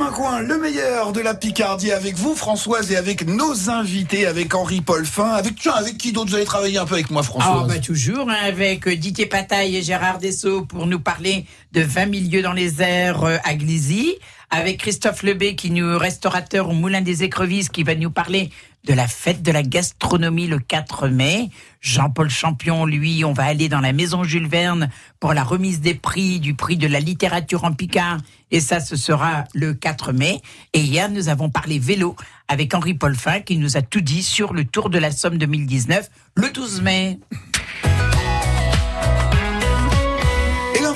Le 0.00 0.58
meilleur 0.58 1.12
de 1.12 1.20
la 1.20 1.34
Picardie 1.34 1.92
avec 1.92 2.16
vous 2.16 2.34
Françoise 2.34 2.90
et 2.90 2.96
avec 2.96 3.26
nos 3.26 3.68
invités, 3.68 4.26
avec 4.26 4.54
Henri 4.54 4.80
Paul 4.80 5.04
Fin, 5.04 5.32
avec 5.32 5.56
tiens, 5.56 5.74
avec 5.74 5.98
qui 5.98 6.12
d'autre 6.12 6.30
vous 6.30 6.36
allez 6.36 6.46
travailler 6.46 6.78
un 6.78 6.86
peu 6.86 6.94
avec 6.94 7.10
moi 7.10 7.20
Ah 7.22 7.28
Françoise 7.28 7.68
bah 7.68 7.78
toujours 7.80 8.30
hein, 8.30 8.36
avec 8.42 8.88
euh, 8.88 8.96
Didier 8.96 9.26
Pataille 9.26 9.76
et 9.76 9.82
Gérard 9.82 10.18
Dessau 10.18 10.64
pour 10.64 10.86
nous 10.86 11.00
parler 11.00 11.44
de 11.72 11.82
20 11.82 12.06
milieux 12.06 12.40
dans 12.40 12.54
les 12.54 12.80
airs 12.80 13.24
euh, 13.24 13.36
à 13.44 13.54
Glizy, 13.54 14.14
avec 14.50 14.78
Christophe 14.78 15.22
Lebé 15.22 15.54
qui 15.54 15.70
nous 15.70 15.96
restaurateur 15.96 16.68
au 16.68 16.72
Moulin 16.72 17.00
des 17.00 17.22
Écrevisses 17.22 17.68
qui 17.68 17.84
va 17.84 17.94
nous 17.94 18.10
parler 18.10 18.50
de 18.84 18.94
la 18.94 19.06
fête 19.06 19.42
de 19.42 19.52
la 19.52 19.62
gastronomie 19.62 20.46
le 20.46 20.58
4 20.58 21.08
mai. 21.08 21.50
Jean-Paul 21.80 22.30
Champion, 22.30 22.86
lui, 22.86 23.24
on 23.24 23.32
va 23.32 23.44
aller 23.44 23.68
dans 23.68 23.80
la 23.80 23.92
maison 23.92 24.24
Jules 24.24 24.48
Verne 24.48 24.90
pour 25.20 25.34
la 25.34 25.44
remise 25.44 25.80
des 25.80 25.94
prix 25.94 26.40
du 26.40 26.54
prix 26.54 26.76
de 26.76 26.86
la 26.86 26.98
littérature 26.98 27.64
en 27.64 27.72
Picard 27.72 28.18
et 28.50 28.60
ça 28.60 28.80
ce 28.80 28.96
sera 28.96 29.44
le 29.54 29.74
4 29.74 30.12
mai. 30.12 30.40
Et 30.72 30.80
hier 30.80 31.10
nous 31.10 31.28
avons 31.28 31.50
parlé 31.50 31.78
vélo 31.78 32.16
avec 32.48 32.74
Henri 32.74 32.94
Paul 32.94 33.14
Fin 33.14 33.40
qui 33.40 33.56
nous 33.56 33.76
a 33.76 33.82
tout 33.82 34.00
dit 34.00 34.22
sur 34.22 34.52
le 34.52 34.64
Tour 34.64 34.90
de 34.90 34.98
la 34.98 35.12
Somme 35.12 35.38
2019 35.38 36.10
le 36.34 36.50
12 36.50 36.82
mai. 36.82 37.18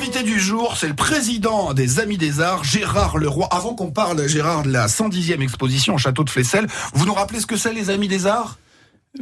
L'invité 0.05 0.23
du 0.23 0.39
jour, 0.39 0.77
c'est 0.77 0.89
le 0.89 0.95
président 0.95 1.73
des 1.73 1.99
Amis 1.99 2.19
des 2.19 2.43
Arts, 2.43 2.63
Gérard 2.63 3.17
Leroy. 3.17 3.49
Avant 3.51 3.75
qu'on 3.75 3.91
parle, 3.91 4.29
Gérard, 4.29 4.63
de 4.65 4.71
la 4.71 4.87
110e 4.87 5.41
exposition 5.41 5.95
au 5.95 5.99
château 5.99 6.25
de 6.25 6.31
Flessel, 6.31 6.67
vous 6.93 7.07
nous 7.07 7.15
rappelez 7.15 7.41
ce 7.41 7.47
que 7.47 7.57
c'est 7.57 7.73
les 7.73 7.89
Amis 7.89 8.07
des 8.09 8.27
Arts? 8.27 8.59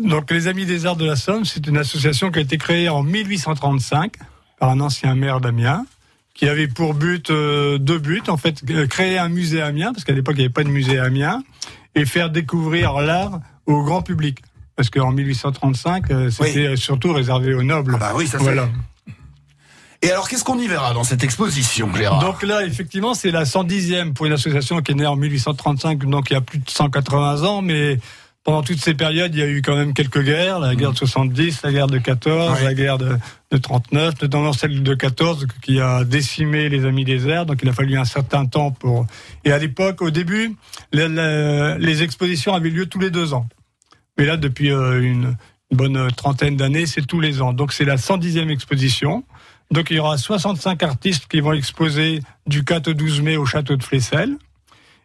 Donc, 0.02 0.30
les 0.32 0.48
Amis 0.48 0.66
des 0.66 0.84
Arts 0.84 0.96
de 0.96 1.04
la 1.04 1.14
Somme, 1.14 1.44
c'est 1.44 1.64
une 1.68 1.76
association 1.76 2.32
qui 2.32 2.40
a 2.40 2.42
été 2.42 2.58
créée 2.58 2.88
en 2.88 3.04
1835 3.04 4.14
par 4.58 4.70
un 4.70 4.80
ancien 4.80 5.14
maire 5.14 5.40
d'Amiens, 5.40 5.86
qui 6.34 6.48
avait 6.48 6.66
pour 6.66 6.94
but 6.94 7.30
euh, 7.30 7.78
deux 7.78 7.98
buts. 7.98 8.22
En 8.26 8.36
fait, 8.36 8.62
euh, 8.70 8.88
créer 8.88 9.18
un 9.18 9.28
musée 9.28 9.62
à 9.62 9.66
Amiens, 9.66 9.92
parce 9.92 10.02
qu'à 10.04 10.14
l'époque, 10.14 10.34
il 10.36 10.40
n'y 10.40 10.44
avait 10.46 10.52
pas 10.52 10.64
de 10.64 10.68
musée 10.70 10.98
à 10.98 11.04
Amiens, 11.04 11.44
et 11.94 12.04
faire 12.06 12.28
découvrir 12.30 12.94
l'art 12.94 13.38
au 13.66 13.84
grand 13.84 14.02
public. 14.02 14.38
parce 14.74 14.88
qu'en 14.90 15.12
1835, 15.12 16.10
euh, 16.10 16.30
c'était 16.30 16.74
surtout 16.76 17.12
réservé 17.12 17.52
aux 17.54 17.62
nobles. 17.62 17.92
Ah 17.96 17.98
bah 18.00 18.12
oui, 18.16 18.26
ça 18.26 18.38
c'est- 18.38 18.44
voilà. 18.44 18.68
Et 20.04 20.10
alors, 20.10 20.28
qu'est-ce 20.28 20.42
qu'on 20.44 20.58
y 20.58 20.66
verra 20.66 20.92
dans 20.94 21.04
cette 21.04 21.22
exposition, 21.22 21.94
Gérard? 21.94 22.18
Donc 22.20 22.42
là, 22.42 22.64
effectivement, 22.66 23.14
c'est 23.14 23.30
la 23.30 23.44
110e 23.44 24.12
pour 24.14 24.26
une 24.26 24.32
association 24.32 24.80
qui 24.82 24.92
est 24.92 24.94
née 24.96 25.06
en 25.06 25.14
1835, 25.16 26.04
donc 26.06 26.30
il 26.30 26.32
y 26.34 26.36
a 26.36 26.40
plus 26.40 26.58
de 26.58 26.68
180 26.68 27.44
ans, 27.44 27.62
mais 27.62 27.98
pendant 28.42 28.62
toutes 28.64 28.80
ces 28.82 28.94
périodes, 28.94 29.32
il 29.32 29.38
y 29.38 29.42
a 29.44 29.46
eu 29.46 29.62
quand 29.62 29.76
même 29.76 29.94
quelques 29.94 30.20
guerres, 30.24 30.58
la 30.58 30.74
guerre 30.74 30.90
de 30.90 30.96
70, 30.98 31.62
la 31.62 31.70
guerre 31.70 31.86
de 31.86 31.98
14, 31.98 32.54
Ouais. 32.58 32.64
la 32.64 32.74
guerre 32.74 32.98
de, 32.98 33.16
de 33.52 33.56
39, 33.56 34.14
notamment 34.20 34.52
celle 34.52 34.82
de 34.82 34.94
14 34.94 35.46
qui 35.62 35.78
a 35.78 36.02
décimé 36.02 36.68
les 36.68 36.84
Amis 36.84 37.04
des 37.04 37.28
Airs, 37.28 37.46
donc 37.46 37.60
il 37.62 37.68
a 37.68 37.72
fallu 37.72 37.96
un 37.96 38.04
certain 38.04 38.44
temps 38.46 38.72
pour... 38.72 39.06
Et 39.44 39.52
à 39.52 39.58
l'époque, 39.58 40.02
au 40.02 40.10
début, 40.10 40.56
les, 40.92 41.08
les- 41.08 41.76
les 41.78 42.02
expositions 42.02 42.52
avaient 42.54 42.70
lieu 42.70 42.86
tous 42.86 42.98
les 42.98 43.10
deux 43.10 43.32
ans. 43.34 43.46
Mais 44.18 44.24
là, 44.26 44.36
depuis 44.36 44.72
euh, 44.72 45.00
une, 45.00 45.36
une 45.70 45.76
bonne 45.76 46.10
trentaine 46.16 46.56
d'années, 46.56 46.86
c'est 46.86 47.06
tous 47.06 47.20
les 47.20 47.40
ans. 47.40 47.52
Donc 47.52 47.72
c'est 47.72 47.84
la 47.84 47.94
110e 47.96 48.48
exposition. 48.50 49.22
Donc 49.72 49.90
il 49.90 49.96
y 49.96 49.98
aura 49.98 50.18
65 50.18 50.82
artistes 50.82 51.26
qui 51.28 51.40
vont 51.40 51.54
exposer 51.54 52.20
du 52.46 52.62
4 52.62 52.88
au 52.88 52.92
12 52.94 53.22
mai 53.22 53.36
au 53.38 53.46
château 53.46 53.74
de 53.74 53.82
Flessel. 53.82 54.36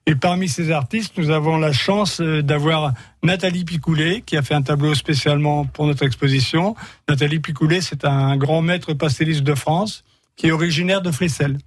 Et 0.06 0.16
parmi 0.16 0.50
ces 0.50 0.72
artistes, 0.72 1.18
nous 1.18 1.30
avons 1.30 1.58
la 1.58 1.72
chance 1.72 2.20
euh, 2.20 2.42
d'avoir 2.42 2.94
Nathalie 3.24 3.64
Picoulet, 3.64 4.24
qui 4.26 4.36
a 4.36 4.42
fait 4.42 4.54
un 4.54 4.62
tableau 4.62 4.94
spécialement 4.94 5.66
pour 5.66 5.86
notre 5.86 6.04
exposition. 6.04 6.76
Nathalie 7.08 7.40
Picoulet, 7.40 7.80
c'est 7.80 8.04
un 8.04 8.36
grand 8.36 8.62
maître 8.62 8.94
pastelliste 8.94 9.44
de 9.44 9.56
France, 9.56 10.04
qui 10.36 10.48
est 10.48 10.52
originaire 10.52 11.02
de 11.02 11.12
Flessel, 11.12 11.58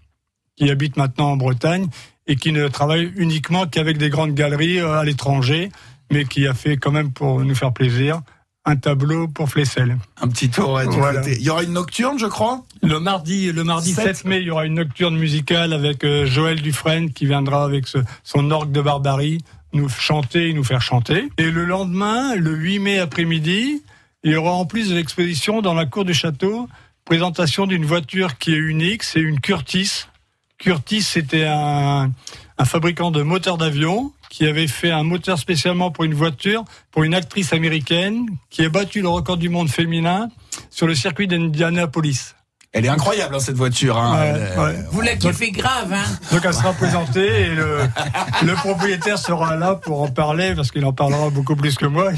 qui 0.56 0.70
habite 0.70 0.98
maintenant 0.98 1.32
en 1.32 1.36
Bretagne 1.36 1.86
et 2.26 2.36
qui 2.36 2.52
ne 2.52 2.68
travaille 2.68 3.12
uniquement 3.16 3.66
qu'avec 3.66 3.96
des 3.96 4.10
grandes 4.10 4.34
galeries 4.34 4.78
euh, 4.78 4.98
à 4.98 5.04
l'étranger, 5.04 5.70
mais 6.12 6.26
qui 6.26 6.46
a 6.46 6.52
fait 6.52 6.76
quand 6.76 6.92
même 6.92 7.12
pour 7.12 7.40
nous 7.40 7.54
faire 7.54 7.72
plaisir 7.72 8.20
un 8.66 8.76
tableau 8.76 9.26
pour 9.28 9.48
Flessel. 9.48 9.96
Un 10.20 10.28
petit 10.28 10.50
tour 10.50 10.78
Voilà. 10.90 11.22
Il 11.28 11.42
y 11.42 11.50
aura 11.50 11.62
une 11.62 11.72
nocturne, 11.72 12.18
je 12.18 12.26
crois? 12.26 12.62
Le 12.82 13.00
mardi, 13.00 13.50
le 13.52 13.64
mardi 13.64 13.92
Sept. 13.92 14.16
7 14.16 14.24
mai, 14.26 14.38
il 14.40 14.44
y 14.46 14.50
aura 14.50 14.66
une 14.66 14.74
nocturne 14.74 15.16
musicale 15.16 15.72
avec 15.72 16.04
euh, 16.04 16.26
Joël 16.26 16.60
Dufresne 16.60 17.10
qui 17.12 17.26
viendra 17.26 17.64
avec 17.64 17.86
ce- 17.88 17.98
son 18.22 18.50
orgue 18.50 18.70
de 18.72 18.80
barbarie 18.82 19.38
nous 19.72 19.88
chanter 19.88 20.48
et 20.48 20.52
nous 20.52 20.64
faire 20.64 20.82
chanter. 20.82 21.28
Et 21.38 21.50
le 21.50 21.64
lendemain, 21.64 22.34
le 22.34 22.54
8 22.54 22.78
mai 22.80 22.98
après-midi, 22.98 23.82
il 24.24 24.32
y 24.32 24.36
aura 24.36 24.50
en 24.52 24.66
plus 24.66 24.90
de 24.90 24.94
l'exposition 24.96 25.62
dans 25.62 25.74
la 25.74 25.86
cour 25.86 26.04
du 26.04 26.12
château, 26.12 26.68
présentation 27.04 27.66
d'une 27.66 27.84
voiture 27.86 28.36
qui 28.36 28.52
est 28.52 28.58
unique, 28.58 29.04
c'est 29.04 29.20
une 29.20 29.40
Curtis. 29.40 30.04
Curtis, 30.58 31.02
c'était 31.02 31.46
un, 31.46 32.10
un 32.58 32.64
fabricant 32.64 33.10
de 33.10 33.22
moteurs 33.22 33.56
d'avion 33.58 34.12
qui 34.30 34.46
avait 34.46 34.68
fait 34.68 34.90
un 34.90 35.02
moteur 35.02 35.38
spécialement 35.38 35.90
pour 35.90 36.04
une 36.04 36.14
voiture, 36.14 36.64
pour 36.92 37.02
une 37.02 37.12
actrice 37.14 37.52
américaine 37.52 38.26
qui 38.48 38.64
a 38.64 38.70
battu 38.70 39.02
le 39.02 39.08
record 39.08 39.36
du 39.36 39.50
monde 39.50 39.68
féminin 39.68 40.28
sur 40.70 40.86
le 40.86 40.94
circuit 40.94 41.26
d'Indianapolis. 41.26 42.34
Elle 42.72 42.84
est 42.84 42.88
incroyable, 42.88 43.34
hein, 43.34 43.40
cette 43.40 43.56
voiture. 43.56 43.98
Hein. 43.98 44.16
Ouais, 44.56 44.62
ouais. 44.62 44.84
Vous 44.92 45.00
la 45.00 45.16
kiffez 45.16 45.50
grave, 45.50 45.92
hein 45.92 46.04
Donc 46.30 46.42
elle 46.44 46.54
sera 46.54 46.72
présentée 46.72 47.46
et 47.46 47.48
le, 47.48 47.80
le 48.44 48.54
propriétaire 48.54 49.18
sera 49.18 49.56
là 49.56 49.74
pour 49.74 50.00
en 50.02 50.08
parler 50.08 50.54
parce 50.54 50.70
qu'il 50.70 50.84
en 50.84 50.92
parlera 50.92 51.30
beaucoup 51.30 51.56
plus 51.56 51.74
que 51.74 51.86
moi. 51.86 52.12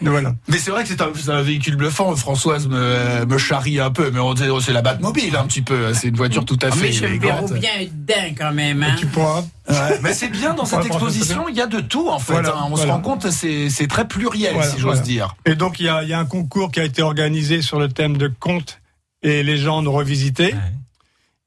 Voilà. 0.00 0.34
Mais 0.48 0.58
c'est 0.58 0.70
vrai 0.70 0.82
que 0.84 0.88
c'est 0.90 1.30
un, 1.30 1.42
véhicule 1.42 1.76
bluffant. 1.76 2.14
Françoise 2.16 2.66
me, 2.68 3.24
me 3.24 3.38
charrie 3.38 3.80
un 3.80 3.90
peu, 3.90 4.10
mais 4.10 4.18
on 4.20 4.34
dirait- 4.34 4.50
c'est 4.60 4.72
la 4.72 4.82
Batmobile 4.82 5.34
un 5.36 5.44
petit 5.46 5.62
peu. 5.62 5.94
C'est 5.94 6.08
une 6.08 6.16
voiture 6.16 6.44
tout 6.44 6.58
à 6.62 6.70
fait 6.70 6.86
Mais 6.88 6.92
je 6.92 7.04
élégante. 7.04 7.52
bien 7.54 7.70
être 7.80 8.04
dingue 8.04 8.34
quand 8.36 8.52
même, 8.52 8.82
hein 8.82 8.96
Tu 8.98 9.06
pourras. 9.06 9.42
Ouais, 9.68 9.98
mais 10.02 10.12
c'est 10.12 10.28
bien 10.28 10.52
dans 10.54 10.64
cette 10.66 10.80
Ouais, 10.80 10.86
exposition, 10.88 11.48
il 11.48 11.56
y 11.56 11.60
a 11.60 11.66
de 11.66 11.80
tout 11.80 12.08
en 12.08 12.18
fait. 12.18 12.32
Voilà, 12.34 12.50
hein. 12.50 12.68
On 12.70 12.76
se 12.76 12.86
rend 12.86 13.00
compte, 13.00 13.30
c'est 13.30 13.70
c'est 13.70 13.86
très 13.86 14.06
pluriel, 14.06 14.52
Voilà, 14.54 14.68
si 14.68 14.76
j'ose 14.76 14.84
voilà. 14.96 15.00
dire. 15.00 15.36
Et 15.46 15.54
donc 15.54 15.80
il 15.80 15.86
y 15.86 15.88
a, 15.88 16.02
il 16.02 16.08
y 16.08 16.12
a 16.12 16.18
un 16.18 16.26
concours 16.26 16.70
qui 16.70 16.80
a 16.80 16.84
été 16.84 17.00
organisé 17.00 17.62
sur 17.62 17.78
le 17.78 17.88
thème 17.88 18.16
de 18.18 18.28
contes 18.28 18.80
et 19.22 19.42
légendes 19.42 19.88
revisitées. 19.88 20.54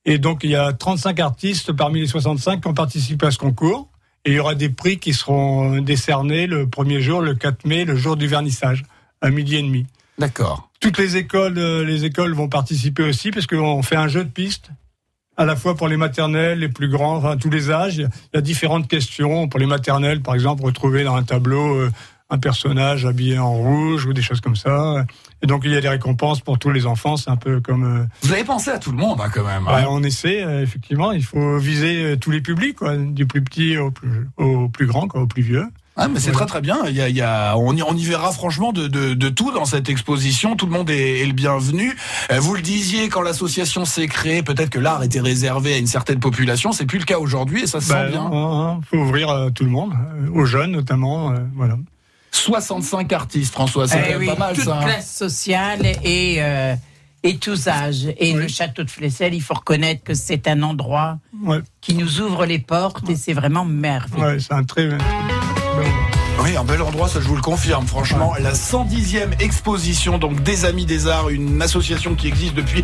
Et 0.05 0.17
donc 0.17 0.39
il 0.43 0.49
y 0.51 0.55
a 0.55 0.71
35 0.73 1.19
artistes 1.19 1.73
parmi 1.73 1.99
les 1.99 2.07
65 2.07 2.61
qui 2.61 2.67
ont 2.67 2.73
participé 2.73 3.27
à 3.27 3.31
ce 3.31 3.37
concours. 3.37 3.89
Et 4.27 4.31
il 4.31 4.35
y 4.35 4.39
aura 4.39 4.55
des 4.55 4.67
prix 4.67 4.97
qui 4.99 5.13
seront 5.13 5.79
décernés 5.79 6.47
le 6.47 6.67
premier 6.67 6.99
jour, 7.01 7.21
le 7.21 7.33
4 7.33 7.63
mai, 7.65 7.85
le 7.85 7.95
jour 7.95 8.17
du 8.17 8.27
vernissage, 8.27 8.83
à 9.21 9.29
midi 9.29 9.55
et 9.55 9.61
demi. 9.61 9.85
D'accord. 10.19 10.69
toutes 10.81 10.97
les 10.97 11.15
écoles, 11.15 11.57
euh, 11.57 11.85
les 11.85 12.03
écoles 12.05 12.33
vont 12.33 12.49
participer 12.49 13.03
aussi 13.03 13.31
parce 13.31 13.47
qu'on 13.47 13.81
fait 13.83 13.95
un 13.95 14.07
jeu 14.09 14.23
de 14.25 14.29
piste 14.29 14.69
à 15.37 15.45
la 15.45 15.55
fois 15.55 15.75
pour 15.75 15.87
les 15.87 15.95
maternelles, 15.97 16.59
les 16.59 16.67
plus 16.69 16.89
grands, 16.89 17.15
enfin 17.17 17.37
tous 17.37 17.49
les 17.49 17.69
âges. 17.71 17.97
Il 17.97 18.09
y 18.33 18.37
a- 18.37 18.41
différentes 18.41 18.87
questions 18.89 19.47
pour 19.47 19.59
les 19.61 19.65
maternelles, 19.67 20.21
par 20.21 20.33
exemple, 20.35 20.63
retrouver 20.65 21.03
dans 21.05 21.15
un 21.15 21.23
tableau 21.23 21.75
euh, 21.77 21.91
un 22.29 22.37
personnage 22.39 23.05
habillé 23.05 23.39
en 23.39 23.53
rouge 23.53 24.05
ou 24.07 24.11
des 24.13 24.21
choses 24.21 24.41
comme 24.41 24.55
ça. 24.57 25.05
Et 25.43 25.47
donc 25.47 25.61
il 25.65 25.71
y 25.71 25.77
a 25.77 25.81
des 25.81 25.89
récompenses 25.89 26.41
pour 26.41 26.57
tous 26.59 26.71
les 26.71 26.85
enfants. 26.85 27.15
C'est 27.17 27.29
un 27.29 27.35
peu 27.35 27.59
comme 27.61 27.83
euh, 27.83 28.05
Vous 28.23 28.33
avez 28.33 28.43
pensé 28.43 28.71
à 28.71 28.79
tout 28.79 28.91
le 28.91 28.97
monde 28.97 29.19
hein, 29.23 29.29
quand 29.33 29.45
même. 29.45 29.67
ouais, 29.67 29.85
on 29.87 30.01
essaie 30.03 30.43
euh, 30.43 30.63
effectivement. 30.63 31.11
Il 31.11 31.23
faut 31.23 31.57
viser 31.57 32.03
euh, 32.03 32.15
tous 32.15 32.31
les 32.31 32.41
publics, 32.41 32.77
quoi, 32.77 32.95
du 32.97 33.25
plus 33.27 33.43
petit 33.43 33.77
au 33.77 33.91
plus 33.91 34.27
au 34.37 34.67
plus 34.69 34.87
grand, 34.87 35.07
quoi, 35.07 35.21
au 35.21 35.27
plus 35.27 35.43
vieux. 35.43 35.65
Ah, 35.99 36.07
mais 36.07 36.19
c'est 36.19 36.29
Voilà. 36.29 36.45
très 36.45 36.59
très 36.59 36.61
bien. 36.61 36.77
Il 36.87 36.95
y 36.95 37.01
a, 37.01 37.09
il 37.09 37.15
y 37.15 37.21
a, 37.23 37.55
on, 37.57 37.75
y, 37.75 37.81
on 37.81 37.95
y 37.95 38.05
verra 38.05 38.31
franchement 38.31 38.71
de, 38.71 38.87
de, 38.87 39.15
de 39.15 39.29
tout 39.29 39.51
dans 39.51 39.65
cette 39.65 39.89
exposition. 39.89 40.55
Tout 40.55 40.67
le 40.67 40.71
monde 40.71 40.91
est, 40.91 41.21
est 41.21 41.25
le 41.25 41.33
bienvenu. 41.33 41.95
Euh, 42.31 42.39
Vous 42.39 42.53
le 42.53 42.61
disiez 42.61 43.09
quand 43.09 43.21
l'association 43.23 43.83
s'est 43.83 44.05
créée, 44.07 44.43
peut-être 44.43 44.69
que 44.69 44.77
l'art 44.77 45.01
était 45.03 45.19
réservé 45.21 45.73
à 45.73 45.77
une 45.79 45.87
certaine 45.87 46.19
population. 46.19 46.71
C'est 46.71 46.85
plus 46.85 46.99
le 46.99 47.05
cas 47.05 47.17
aujourd'hui 47.17 47.63
et 47.63 47.67
ça 47.67 47.81
se 47.81 47.89
Bah, 47.89 48.05
sent 48.05 48.11
bien. 48.11 48.21
hein, 48.25 48.31
hein, 48.31 48.79
faut 48.87 48.97
ouvrir 48.97 49.29
à 49.31 49.49
tout 49.49 49.63
le 49.63 49.71
monde, 49.71 49.93
euh, 49.93 50.29
aux 50.39 50.45
jeunes 50.45 50.71
notamment. 50.71 51.31
euh, 51.31 51.37
voilà. 51.55 51.77
65 52.37 53.11
artistes, 53.13 53.53
François, 53.53 53.87
c'est 53.87 54.03
Eh 54.11 54.15
oui, 54.15 54.25
pas 54.27 54.35
mal 54.35 54.55
toute 54.55 54.65
ça. 54.65 54.77
hein. 54.79 54.83
classe 54.85 55.15
sociale 55.15 55.85
et, 56.03 56.37
euh, 56.39 56.75
et 57.23 57.37
tous 57.37 57.67
âges. 57.67 58.07
Et 58.17 58.33
le 58.33 58.47
château 58.47 58.83
de 58.83 58.89
Flessel, 58.89 59.33
il 59.33 59.41
faut 59.41 59.53
reconnaître 59.55 60.03
que 60.03 60.13
c'est 60.13 60.47
un 60.47 60.61
endroit 60.63 61.17
qui 61.81 61.93
nous 61.95 62.21
ouvre 62.21 62.45
les 62.45 62.59
portes 62.59 63.09
et 63.09 63.15
c'est 63.15 63.33
vraiment 63.33 63.65
merveilleux. 63.65 64.39
c'est 64.39 64.53
un 64.53 64.63
très. 64.63 64.87
Oui, 66.43 66.55
un 66.55 66.63
bel 66.63 66.81
endroit, 66.83 67.07
ça 67.09 67.19
je 67.19 67.27
vous 67.27 67.35
le 67.35 67.41
confirme, 67.41 67.87
franchement. 67.87 68.33
La 68.39 68.53
110e 68.53 69.39
exposition 69.39 70.19
donc 70.19 70.43
des 70.43 70.65
Amis 70.65 70.85
des 70.85 71.07
Arts, 71.07 71.29
une 71.29 71.61
association 71.61 72.13
qui 72.13 72.27
existe 72.27 72.53
depuis 72.53 72.83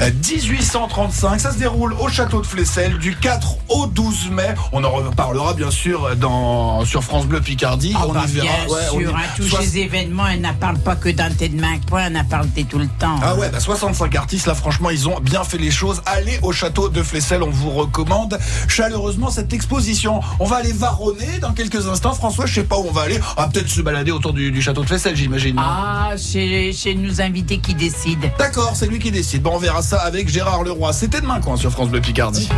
euh, 0.00 0.10
1835. 0.10 1.38
Ça 1.38 1.52
se 1.52 1.58
déroule 1.58 1.92
au 2.00 2.08
château 2.08 2.40
de 2.40 2.46
Flessel 2.46 2.98
du 2.98 3.14
4 3.14 3.56
au 3.68 3.86
12 3.86 4.30
mai. 4.30 4.54
On 4.72 4.82
en 4.82 4.90
reparlera 4.90 5.52
bien 5.52 5.70
sûr 5.70 6.16
dans, 6.16 6.84
sur 6.86 7.04
France 7.04 7.26
Bleu 7.26 7.40
Picardie. 7.40 7.92
Ah 7.96 8.06
on 8.08 8.12
bah, 8.12 8.24
y 8.26 8.30
verra. 8.32 8.46
bien 8.64 8.74
ouais, 8.74 8.80
on 8.94 9.00
y- 9.00 9.02
sûr, 9.04 9.16
hein, 9.16 9.20
tous 9.36 9.56
ces 9.60 9.78
événements, 9.78 10.26
elle 10.26 10.40
n'en 10.40 10.54
parle 10.54 10.78
pas 10.78 10.96
que 10.96 11.10
d'un 11.10 11.30
thé 11.30 11.48
de 11.50 11.60
main 11.60 11.78
coin, 11.88 12.04
elle 12.06 12.14
n'en 12.14 12.24
parle 12.24 12.46
tout 12.70 12.78
le 12.78 12.88
temps. 12.98 13.16
Ah 13.22 13.34
ouais, 13.36 13.50
bah 13.50 13.60
65 13.60 14.14
artistes, 14.16 14.46
là 14.46 14.54
franchement, 14.54 14.88
ils 14.90 15.06
ont 15.08 15.20
bien 15.20 15.44
fait 15.44 15.58
les 15.58 15.70
choses. 15.70 16.00
Allez 16.06 16.38
au 16.42 16.52
château 16.52 16.88
de 16.88 17.02
Flessel, 17.02 17.42
on 17.42 17.50
vous 17.50 17.70
recommande 17.70 18.38
chaleureusement 18.68 19.28
cette 19.30 19.52
exposition. 19.52 20.20
On 20.40 20.46
va 20.46 20.56
aller 20.56 20.72
varonner 20.72 21.38
dans 21.42 21.52
quelques 21.52 21.86
instants. 21.88 22.14
François, 22.14 22.46
je 22.46 22.54
sais 22.54 22.64
pas 22.64 22.78
où 22.78 22.85
on 22.88 22.92
va 22.92 23.02
aller. 23.02 23.20
On 23.36 23.42
va 23.42 23.48
peut-être 23.48 23.68
se 23.68 23.80
balader 23.80 24.10
autour 24.10 24.32
du, 24.32 24.50
du 24.50 24.62
château 24.62 24.82
de 24.82 24.86
Flessel, 24.86 25.16
j'imagine. 25.16 25.56
Ah, 25.58 26.10
chez, 26.16 26.72
chez 26.72 26.94
nos 26.94 27.20
invités 27.20 27.58
qui 27.58 27.74
décident. 27.74 28.28
D'accord, 28.38 28.72
c'est 28.74 28.86
lui 28.86 28.98
qui 28.98 29.10
décide. 29.10 29.42
Bon, 29.42 29.52
on 29.54 29.58
verra 29.58 29.82
ça 29.82 29.98
avec 29.98 30.28
Gérard 30.28 30.64
Leroy. 30.64 30.92
C'était 30.92 31.20
demain, 31.20 31.40
quoi, 31.40 31.56
sur 31.56 31.70
France 31.70 31.88
Bleu 31.88 32.00
Picardie. 32.00 32.48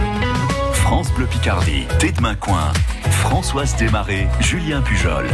France 0.72 1.12
Bleu 1.12 1.26
Picardie, 1.26 1.84
Tête 1.98 2.16
de 2.16 2.22
Main 2.22 2.34
Coin. 2.34 2.72
Françoise 3.10 3.74
Desmarais, 3.76 4.28
Julien 4.40 4.80
Pujol. 4.80 5.26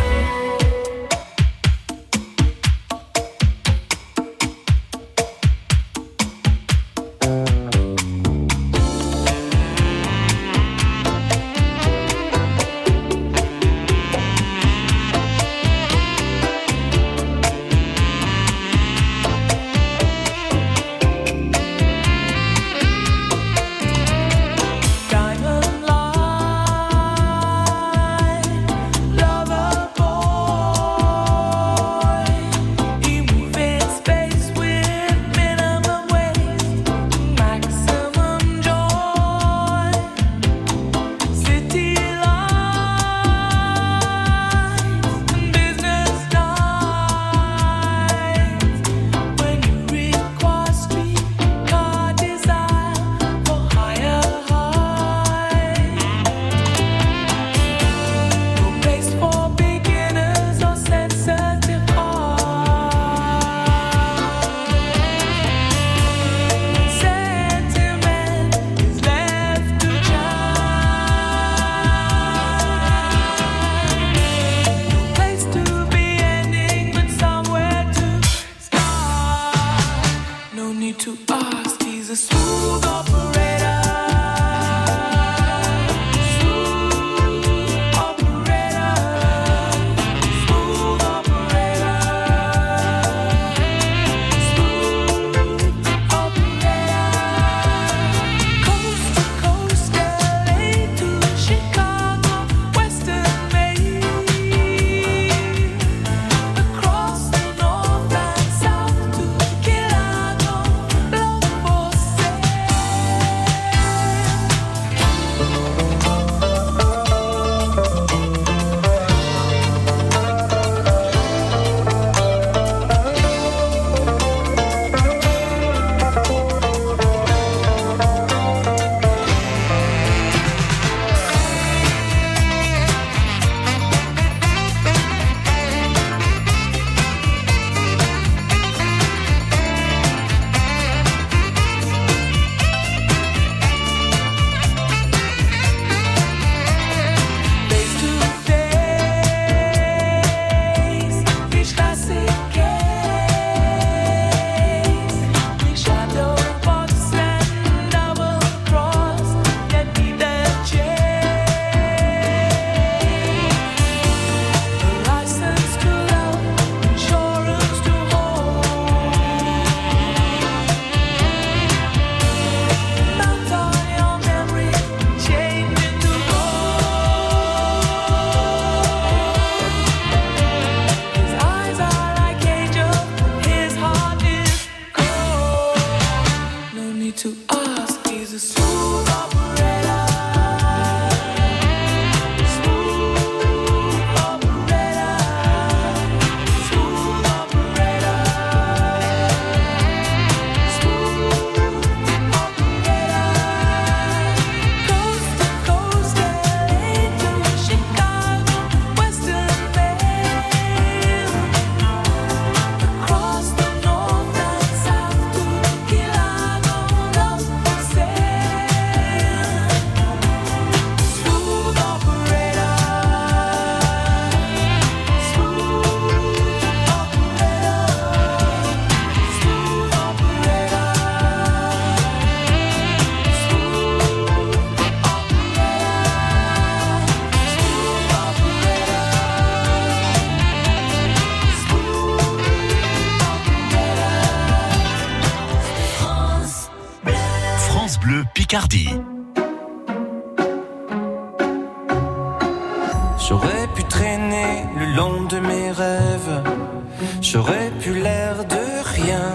J'aurais 257.35 257.73
pu 257.81 257.93
l'air 257.95 258.45
de 258.45 258.65
rien. 258.97 259.29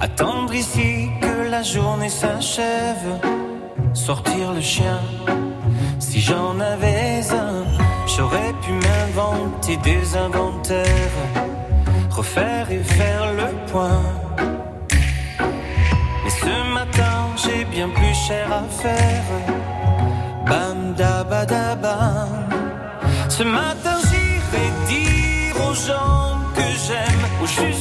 Attendre 0.00 0.54
ici 0.54 1.10
que 1.20 1.50
la 1.50 1.62
journée 1.62 2.08
s'achève. 2.08 3.10
Sortir 3.92 4.54
le 4.54 4.62
chien, 4.62 4.98
si 5.98 6.18
j'en 6.20 6.58
avais 6.58 7.20
un. 7.32 7.64
J'aurais 8.06 8.54
pu 8.62 8.72
m'inventer 8.72 9.76
des 9.88 10.16
inventaires. 10.16 11.20
Refaire 12.08 12.72
et 12.72 12.82
faire 12.82 13.34
le 13.34 13.48
point. 13.70 14.02
Mais 16.24 16.30
ce 16.30 16.72
matin, 16.72 17.16
j'ai 17.42 17.66
bien 17.66 17.90
plus 17.90 18.14
cher 18.26 18.46
à 18.50 18.62
faire. 18.82 19.28
Bam, 20.46 20.94
dabadabam. 20.94 22.48
Ce 23.28 23.42
matin, 23.42 23.98
gens 25.86 26.38
que 26.54 26.62
j'aime. 26.86 27.79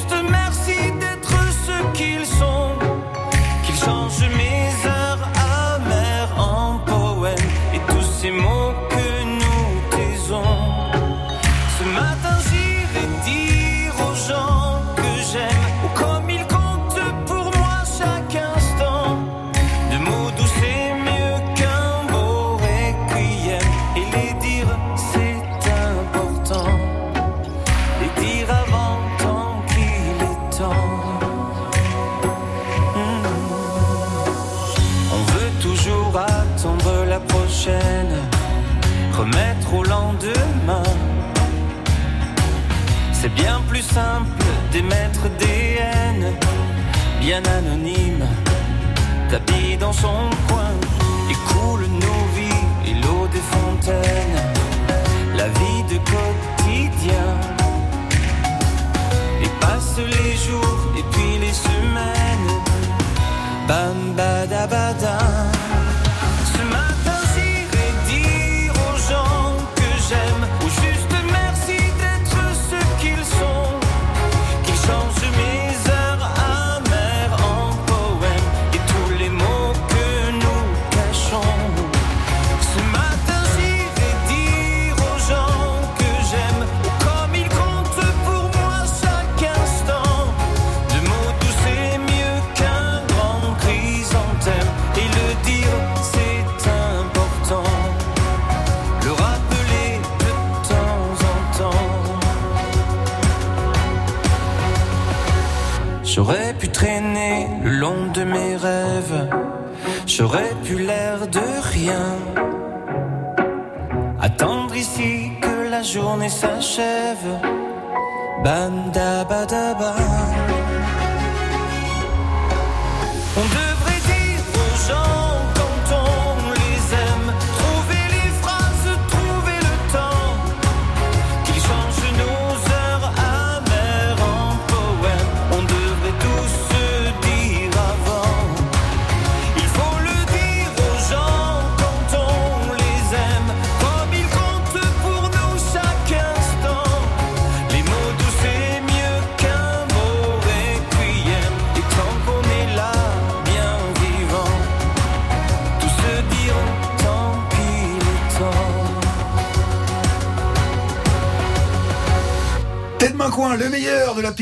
simple 44.00 44.46
d'émettre 44.72 45.26
des 45.44 45.66
haines 45.84 46.32
bien 47.20 47.44
anonymes, 47.58 48.28
tapis 49.30 49.78
dans 49.78 49.96
son 50.06 50.22
coin, 50.48 50.74
écoule 51.36 51.86
nos 52.06 52.24
vies 52.38 52.66
et 52.88 52.96
l'eau 53.02 53.24
des 53.36 53.46
fontaines, 53.54 54.40
la 55.40 55.48
vie 55.60 55.84
de 55.92 55.98
quotidien. 56.14 57.30
Et 59.44 59.52
passent 59.62 60.06
les 60.18 60.34
jours 60.46 60.82
et 61.00 61.06
puis 61.12 61.34
les 61.44 61.56
semaines, 61.68 62.52
bam 63.68 63.98
badabada. 64.18 65.18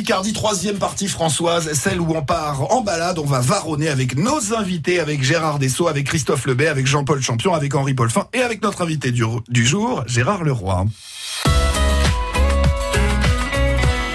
Picardie, 0.07 0.31
troisième 0.31 0.77
partie 0.77 1.09
Françoise, 1.09 1.73
celle 1.73 1.99
où 1.99 2.15
on 2.15 2.21
part 2.21 2.71
en 2.71 2.79
balade, 2.79 3.19
on 3.19 3.25
va 3.25 3.41
varonner 3.41 3.89
avec 3.89 4.15
nos 4.15 4.53
invités, 4.55 5.01
avec 5.01 5.21
Gérard 5.21 5.59
Dessau, 5.59 5.89
avec 5.89 6.05
Christophe 6.07 6.45
Lebet, 6.45 6.69
avec 6.69 6.87
Jean-Paul 6.87 7.21
Champion, 7.21 7.53
avec 7.53 7.75
Henri 7.75 7.93
Paulfin 7.93 8.25
et 8.31 8.39
avec 8.39 8.63
notre 8.63 8.83
invité 8.83 9.11
du, 9.11 9.25
du 9.49 9.65
jour, 9.65 10.05
Gérard 10.07 10.45
Leroy. 10.45 10.85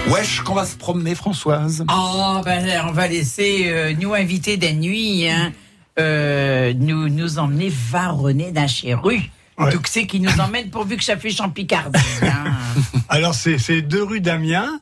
Wesh, 0.07 0.39
qu'on 0.39 0.55
va 0.55 0.65
se 0.65 0.75
promener 0.77 1.13
Françoise? 1.13 1.85
Oh, 1.87 2.41
ben, 2.43 2.85
on 2.87 2.91
va 2.91 3.07
laisser 3.07 3.65
euh, 3.67 3.93
nous 4.01 4.15
inviter 4.15 4.57
des 4.57 4.73
nuits, 4.73 5.29
hein, 5.29 5.51
euh, 5.99 6.73
nous, 6.75 7.07
nous 7.07 7.37
emmener 7.37 7.71
varonner 7.71 8.51
d'un 8.51 8.65
chez 8.65 8.95
rue. 8.95 9.21
Ouais. 9.59 9.71
Donc 9.71 9.85
c'est 9.85 10.07
qui 10.07 10.19
nous 10.19 10.39
emmène 10.39 10.71
pourvu 10.71 10.97
que 10.97 11.03
ça 11.03 11.17
fait 11.17 11.39
en 11.39 11.51
Picardie. 11.51 11.99
hein. 12.23 12.45
Alors, 13.09 13.35
c'est 13.35 13.83
deux 13.83 14.01
rues 14.01 14.21
d'Amiens, 14.21 14.79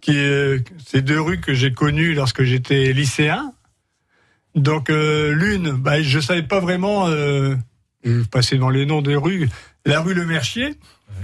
qui 0.00 0.16
est- 0.16 0.64
c'est 0.86 1.02
deux 1.02 1.20
rues 1.20 1.40
que 1.40 1.52
j'ai 1.54 1.72
connues 1.72 2.14
lorsque 2.14 2.42
j'étais 2.42 2.92
lycéen. 2.92 3.52
Donc, 4.54 4.90
euh, 4.90 5.32
l'une, 5.34 5.70
bah, 5.72 6.02
je 6.02 6.18
savais 6.20 6.42
pas 6.42 6.58
vraiment, 6.60 7.06
euh, 7.08 7.54
je 8.04 8.22
passais 8.24 8.56
dans 8.58 8.70
les 8.70 8.84
noms 8.86 9.02
des 9.02 9.14
rues, 9.16 9.48
la 9.86 10.00
rue 10.00 10.14
Le 10.14 10.26
Mercier, 10.26 10.74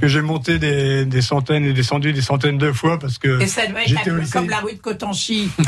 que 0.00 0.06
j'ai 0.08 0.20
monté 0.20 0.58
des, 0.58 1.04
des 1.06 1.22
centaines 1.22 1.64
et 1.64 1.72
descendu 1.72 2.12
des 2.12 2.20
centaines 2.20 2.58
de 2.58 2.70
fois 2.70 2.98
parce 2.98 3.18
que 3.18 3.40
Et 3.40 3.46
ça 3.46 3.66
doit 3.66 3.80
être 3.82 3.88
j'étais 3.88 4.10
un 4.10 4.18
peu 4.20 4.26
comme 4.30 4.50
la 4.50 4.60
rue 4.60 4.74
de 4.74 4.78
Cotanchy, 4.78 5.48
Euh, 5.58 5.64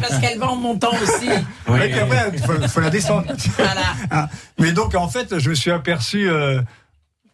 parce 0.00 0.18
qu'elle 0.20 0.38
va 0.38 0.48
en 0.50 0.56
montant 0.56 0.90
aussi. 1.02 1.28
Ouais, 1.68 1.92
après, 1.92 2.30
il 2.34 2.38
faut, 2.38 2.68
faut 2.68 2.80
la 2.80 2.90
descendre. 2.90 3.26
Voilà. 3.56 3.82
Ah, 4.10 4.28
Mais 4.58 4.72
donc, 4.72 4.94
en 4.94 5.08
fait, 5.08 5.38
je 5.38 5.48
me 5.50 5.54
suis 5.54 5.70
aperçu 5.70 6.28
euh, 6.28 6.60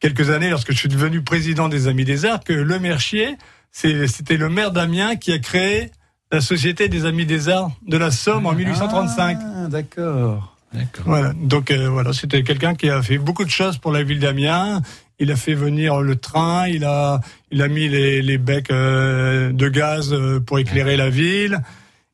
quelques 0.01 0.31
années, 0.31 0.51
lorsque 0.51 0.71
je 0.73 0.79
suis 0.79 0.89
devenu 0.89 1.23
président 1.23 1.69
des 1.69 1.89
Amis 1.89 2.05
des 2.05 2.25
Arts, 2.25 2.45
que 2.45 2.53
Le 2.53 2.79
Mercier, 2.79 3.31
c'est- 3.31 3.37
c'était 3.73 4.37
le 4.37 4.49
maire 4.49 4.73
d'Amiens 4.73 5.17
qui 5.17 5.33
a 5.33 5.39
créé 5.39 5.91
la 6.31 6.41
Société 6.41 6.89
des 6.89 7.07
Amis 7.07 7.27
des 7.27 7.49
Arts 7.49 7.71
de 7.87 7.97
la 7.97 8.11
Somme 8.11 8.47
en 8.47 8.53
1835. 8.53 9.39
Ah, 9.41 9.69
d'accord. 9.69 10.57
D'accord. 10.73 11.05
Voilà. 11.07 11.33
Donc 11.35 11.71
euh, 11.71 11.89
voilà, 11.89 12.13
c'était 12.13 12.43
quelqu'un 12.43 12.75
qui 12.75 12.91
a 12.91 13.03
fait 13.03 13.17
beaucoup 13.17 13.45
de 13.45 13.51
choses 13.51 13.79
pour 13.79 13.93
la 13.93 14.03
ville 14.03 14.19
d'Amiens. 14.19 14.83
Il 15.19 15.33
a 15.33 15.37
fait 15.37 15.55
venir 15.55 16.01
le 16.01 16.17
train, 16.17 16.69
il 16.69 16.85
a, 16.85 17.21
il 17.51 17.63
a 17.63 17.69
mis 17.69 17.89
les, 17.89 18.23
les 18.23 18.39
becs 18.39 18.71
euh, 18.71 19.51
de 19.51 19.69
gaz 19.69 20.13
euh, 20.13 20.39
pour 20.41 20.59
éclairer 20.59 20.97
la 20.97 21.11
ville. 21.11 21.61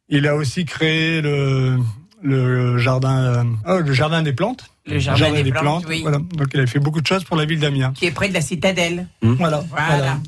Il 0.08 0.26
a 0.26 0.36
aussi 0.36 0.64
créé 0.64 1.20
le, 1.20 1.78
le 2.22 2.78
jardin, 2.78 3.18
euh, 3.18 3.44
oh, 3.68 3.80
le 3.80 3.92
jardin 3.92 4.22
des 4.22 4.32
plantes. 4.32 4.64
Le 4.86 4.98
jardin 4.98 5.32
des 5.32 5.50
plantes, 5.50 5.84
oui. 5.88 6.02
Voilà. 6.02 6.18
Donc 6.18 6.48
il 6.54 6.60
a 6.60 6.66
fait 6.66 6.78
beaucoup 6.78 7.00
de 7.00 7.06
choses 7.06 7.24
pour 7.24 7.36
la 7.36 7.44
ville 7.44 7.60
d'Amiens. 7.60 7.92
Qui 7.94 8.06
est 8.06 8.10
près 8.10 8.28
de 8.28 8.34
la 8.34 8.40
citadelle. 8.40 9.06
Voilà. 9.22 9.64
Voilà. 9.70 9.96
voilà. 9.96 10.18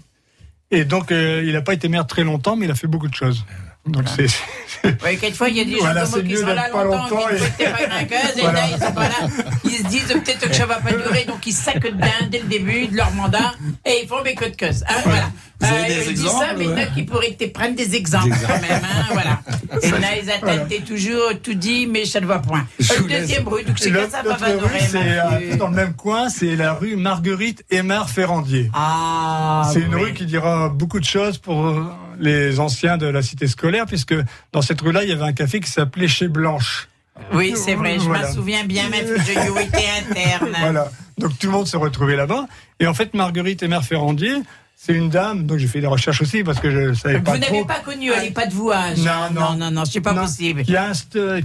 Et 0.71 0.85
donc 0.85 1.13
euh, 1.13 1.43
il 1.45 1.53
n'a 1.53 1.63
pas 1.63 1.75
été 1.75 1.89
maire 1.89 2.07
très 2.07 2.25
longtemps, 2.25 2.57
mais 2.57 2.67
il 2.67 2.71
a 2.71 2.75
fait 2.75 2.87
beaucoup 2.87 3.09
de 3.09 3.15
choses. 3.15 3.45
Donc 3.87 4.05
c'est 4.15 4.27
Oui, 5.05 5.19
quelquefois, 5.19 5.49
il 5.49 5.57
y 5.57 5.61
a 5.61 5.65
des 5.65 5.77
Voilà, 5.81 6.05
gens 6.05 6.21
qui 6.21 6.37
sont 6.37 6.47
là 6.47 6.69
pas 6.71 6.85
longtemps, 6.85 7.17
longtemps 7.17 7.27
qui 7.29 7.63
et- 7.63 7.67
ne 7.67 7.73
pas 7.73 7.87
grinqueuse, 7.87 8.37
et 8.37 8.41
Voilà. 8.41 8.61
là, 8.61 8.67
ils 8.73 8.85
sont 8.85 8.93
pas 8.93 9.09
là. 9.09 9.29
Ils 9.65 9.71
se 9.71 9.83
disent 9.85 10.05
peut-être 10.07 10.49
que 10.49 10.55
ça 10.55 10.67
va 10.67 10.77
pas 10.77 10.93
durer, 10.93 11.25
donc 11.25 11.45
ils 11.47 11.53
saccent 11.53 11.81
bien 11.93 12.29
dès 12.31 12.39
le 12.39 12.45
début 12.47 12.87
de 12.87 12.97
leur 12.97 13.11
mandat, 13.13 13.53
et 13.85 14.03
ils 14.03 14.09
font 14.09 14.23
mes 14.23 14.35
queues 14.35 14.51
de 14.51 14.55
queuse. 14.57 14.85
Hein, 14.89 14.95
voilà. 15.05 15.31
Vous 15.59 15.67
avez 15.67 15.87
des 15.89 15.95
je 16.05 16.11
dis 16.11 16.23
exemples, 16.23 16.45
ça, 16.47 16.53
mais 16.57 16.65
il 16.67 16.71
y 16.71 16.73
en 16.73 16.77
a 16.77 16.81
ouais. 16.81 16.89
qui 16.95 17.03
pourraient 17.05 17.37
te 17.37 17.45
prendre 17.47 17.75
des 17.75 17.97
exemples 17.97 18.29
quand 18.47 18.61
même, 18.61 18.83
hein, 18.85 19.07
voilà. 19.13 19.41
Et 19.83 19.91
là, 19.91 20.09
ils 20.23 20.31
attendent, 20.31 20.69
t'es 20.69 20.81
toujours 20.81 21.31
tout 21.43 21.55
dit, 21.55 21.87
mais 21.87 22.05
ça 22.05 22.21
ne 22.21 22.27
va 22.27 22.39
point. 22.41 22.65
Euh, 22.81 23.01
deuxième 23.09 23.49
rue, 23.49 23.65
donc 23.65 23.79
c'est 23.79 23.89
Le- 23.91 24.05
que 24.05 24.11
ça 24.11 24.23
va 24.23 24.35
rue, 24.35 24.79
c'est 24.89 24.99
euh, 24.99 25.57
dans 25.57 25.69
le 25.69 25.75
même 25.75 25.95
coin, 25.95 26.29
c'est 26.29 26.55
la 26.55 26.75
rue 26.75 26.95
Marguerite 26.97 27.65
Aymar 27.71 28.09
Ferrandier. 28.11 28.71
Ah, 28.75 29.69
c'est 29.73 29.81
une 29.81 29.95
oui. 29.95 30.03
rue 30.05 30.13
qui 30.15 30.27
dira 30.27 30.69
beaucoup 30.69 31.01
de 31.01 31.05
choses 31.07 31.39
pour 31.39 31.67
euh, 31.67 31.85
les 32.19 32.61
anciens 32.61 32.97
de 32.97 33.07
la 33.07 33.23
cité 33.23 33.47
scolaire, 33.47 33.87
puisque 33.87 34.15
dans 34.53 34.63
cette 34.63 34.81
rue-là, 34.81 35.05
il 35.05 35.11
y 35.11 35.13
avait 35.13 35.25
un 35.25 35.33
café 35.33 35.61
qui 35.61 35.71
s'appelait 35.71 36.09
Chez 36.09 36.29
Blanche. 36.29 36.89
Oui, 37.33 37.55
c'est 37.57 37.75
vrai, 37.75 37.95
je 37.99 38.05
Voilà. 38.05 38.29
m'en 38.29 38.35
souviens 38.35 38.65
bien, 38.65 38.89
même 38.91 39.07
si 39.07 39.25
j'ai 39.27 39.35
eu 39.35 39.59
été 39.61 39.85
interne. 40.11 40.51
Voilà. 40.61 40.91
Donc 41.19 41.39
tout 41.39 41.47
le 41.47 41.53
monde 41.53 41.67
s'est 41.67 41.79
retrouvé 41.79 42.15
là-bas. 42.15 42.47
Et 42.79 42.87
en 42.87 42.93
fait, 42.95 43.15
Marguerite 43.15 43.63
Aymar 43.63 43.83
Ferrandier, 43.85 44.35
c'est 44.77 44.93
une 44.93 45.09
dame, 45.09 45.47
donc 45.47 45.57
j'ai 45.59 45.67
fait 45.67 45.81
des 45.81 45.87
recherches 45.87 46.21
aussi 46.21 46.45
parce 46.45 46.61
que 46.61 46.71
je 46.71 46.93
savais 46.93 47.21
pas 47.21 47.33
Vous 47.33 47.39
n'avez 47.39 47.65
pas 47.65 47.81
connu, 47.81 48.11
elle 48.13 48.25
n'est 48.25 48.31
pas 48.33 48.47
de 48.47 48.53
vouage. 48.53 48.99
Non, 48.99 49.31
non. 49.33 49.41
non, 49.41 49.57
non, 49.57 49.71
non, 49.71 49.85
c'est 49.87 50.03
pas 50.03 50.13
Non, 50.13 50.23
possible. 50.23 50.63
Qui 50.65 50.77
a, 50.77 50.93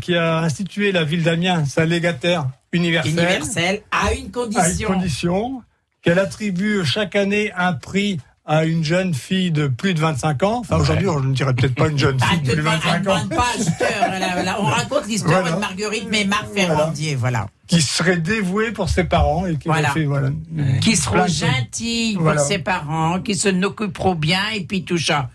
qui 0.02 0.16
a 0.16 0.40
institué 0.40 0.92
la 0.92 1.06
ville 1.06 1.24
d'Amiens, 1.24 1.64
sa 1.64 1.86
légataire 1.86 2.48
universelle. 2.74 3.14
Universelle, 3.14 3.82
à 3.92 4.12
une 4.12 4.18
à 4.18 4.20
une 4.26 4.32
condition. 4.32 4.88
condition 4.90 5.64
qu'elle 6.02 6.20
attribue 6.20 6.84
chaque 6.84 7.16
année 7.16 7.52
un 7.56 7.72
prix 7.74 8.20
à 8.52 8.66
une 8.66 8.84
jeune 8.84 9.14
fille 9.14 9.50
de 9.50 9.68
plus 9.68 9.94
de 9.94 10.00
25 10.02 10.44
ans. 10.44 10.58
Enfin, 10.60 10.76
aujourd'hui, 10.76 11.08
on 11.08 11.22
ne 11.22 11.34
dirait 11.34 11.54
peut-être 11.54 11.74
pas 11.74 11.88
une 11.88 11.98
jeune 11.98 12.18
Ah, 12.22 12.26
fille 12.32 12.40
de 12.40 12.44
plus 12.48 12.52
de 12.58 12.58
demande- 12.58 12.80
elle 12.94 13.02
25 13.04 13.32
ans. 13.40 14.60
On 14.60 14.64
raconte 14.66 15.08
l'histoire 15.08 15.40
Voilà. 15.40 15.56
de 15.56 15.62
Marguerite 15.62 16.10
Mémar 16.10 16.44
Ferrandier, 16.54 17.16
voilà. 17.16 17.48
qui 17.68 17.82
serait 17.82 18.18
dévouée 18.18 18.74
pour 18.74 18.90
ses 18.90 19.06
parents 19.06 19.46
et 19.46 19.56
qui 19.56 19.70
Voilà. 19.70 19.92
fait, 19.92 20.04
voilà. 20.04 20.30
Qui 20.82 20.98
seront 20.98 21.26
gentils 21.28 22.12
pour 22.16 22.24
Voilà. 22.24 22.42
ses 22.44 22.60
parents, 22.60 23.22
qui 23.22 23.36
se 23.36 23.48
n'occuperont 23.48 24.16
bien 24.16 24.42
et 24.54 24.66
puis 24.66 24.84
tout 24.84 24.98
ça. 24.98 25.30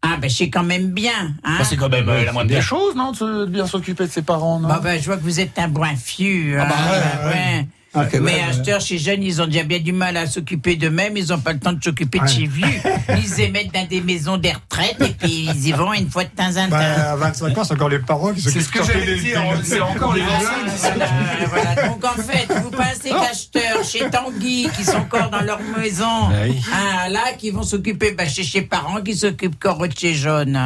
Ah, 0.00 0.16
ben, 0.18 0.30
c'est 0.30 0.48
quand 0.48 0.64
même 0.64 0.88
bien. 0.92 1.34
Hein? 1.44 1.58
c'est 1.64 1.76
quand 1.76 1.90
même 1.90 2.08
euh, 2.08 2.24
la 2.24 2.32
moindre 2.32 2.48
des 2.50 2.62
choses, 2.62 2.96
non, 2.96 3.12
de 3.12 3.44
bien 3.46 3.66
s'occuper 3.66 4.06
de 4.06 4.10
ses 4.10 4.22
parents, 4.22 4.58
non? 4.58 4.68
Bah, 4.68 4.80
ben, 4.82 4.98
je 4.98 5.04
vois 5.04 5.16
que 5.18 5.22
vous 5.22 5.38
êtes 5.40 5.58
un 5.58 5.68
bon 5.68 5.84
fiu. 5.96 6.54
bah, 6.56 6.66
hein, 6.70 6.90
ouais, 7.28 7.32
ouais. 7.34 7.68
Ah, 7.94 8.06
Mais 8.12 8.18
ouais, 8.20 8.40
à 8.40 8.46
ouais. 8.46 8.52
cette 8.54 8.68
heure, 8.68 8.80
chez 8.80 8.98
jeunes, 8.98 9.22
ils 9.22 9.42
ont 9.42 9.46
déjà 9.46 9.64
bien 9.64 9.78
du 9.78 9.92
mal 9.92 10.16
à 10.16 10.26
s'occuper 10.26 10.76
d'eux-mêmes, 10.76 11.16
ils 11.16 11.28
n'ont 11.28 11.40
pas 11.40 11.52
le 11.52 11.58
temps 11.58 11.72
de 11.72 11.82
s'occuper 11.82 12.20
de 12.20 12.26
chez 12.26 12.46
vieux. 12.46 12.66
Ils 13.08 13.34
les 13.36 13.50
mettent 13.50 13.72
dans 13.72 13.86
des 13.86 14.00
maisons 14.00 14.36
des 14.36 14.52
retraites 14.52 14.96
et 15.00 15.12
puis 15.12 15.48
ils 15.50 15.68
y 15.68 15.72
vont 15.72 15.92
une 15.92 16.08
fois 16.08 16.24
de 16.24 16.30
temps 16.30 16.50
en 16.56 16.68
temps. 16.68 16.70
Bah, 16.70 17.12
à 17.12 17.16
25 17.16 17.58
ans, 17.58 17.64
c'est 17.64 17.74
encore 17.74 17.88
les 17.88 17.98
parents 17.98 18.32
qui 18.32 18.40
C'est 18.40 18.60
s'occupent 18.60 18.82
ce 18.82 18.88
que 18.88 18.98
j'allais 18.98 19.18
dire, 19.18 19.42
c'est 19.62 19.80
encore 19.80 20.14
les. 20.14 20.22
Voilà, 20.22 21.46
voilà. 21.48 21.88
Donc 21.88 22.04
en 22.04 22.22
fait, 22.22 22.46
vous 22.62 22.70
pensez 22.70 23.10
qu'acheteurs 23.10 23.84
chez 23.84 24.08
Tanguy, 24.10 24.68
qui 24.76 24.84
sont 24.84 24.96
encore 24.98 25.30
dans 25.30 25.40
leur 25.40 25.60
maison, 25.76 26.30
ah, 26.72 27.08
là, 27.08 27.32
qui 27.36 27.50
vont 27.50 27.62
s'occuper 27.62 28.12
bah, 28.12 28.26
chez 28.26 28.44
ses 28.44 28.62
parents, 28.62 29.02
qui 29.02 29.16
s'occupent 29.16 29.56
encore 29.64 29.86
de 29.86 29.92
chez 29.96 30.14
jeunes. 30.14 30.58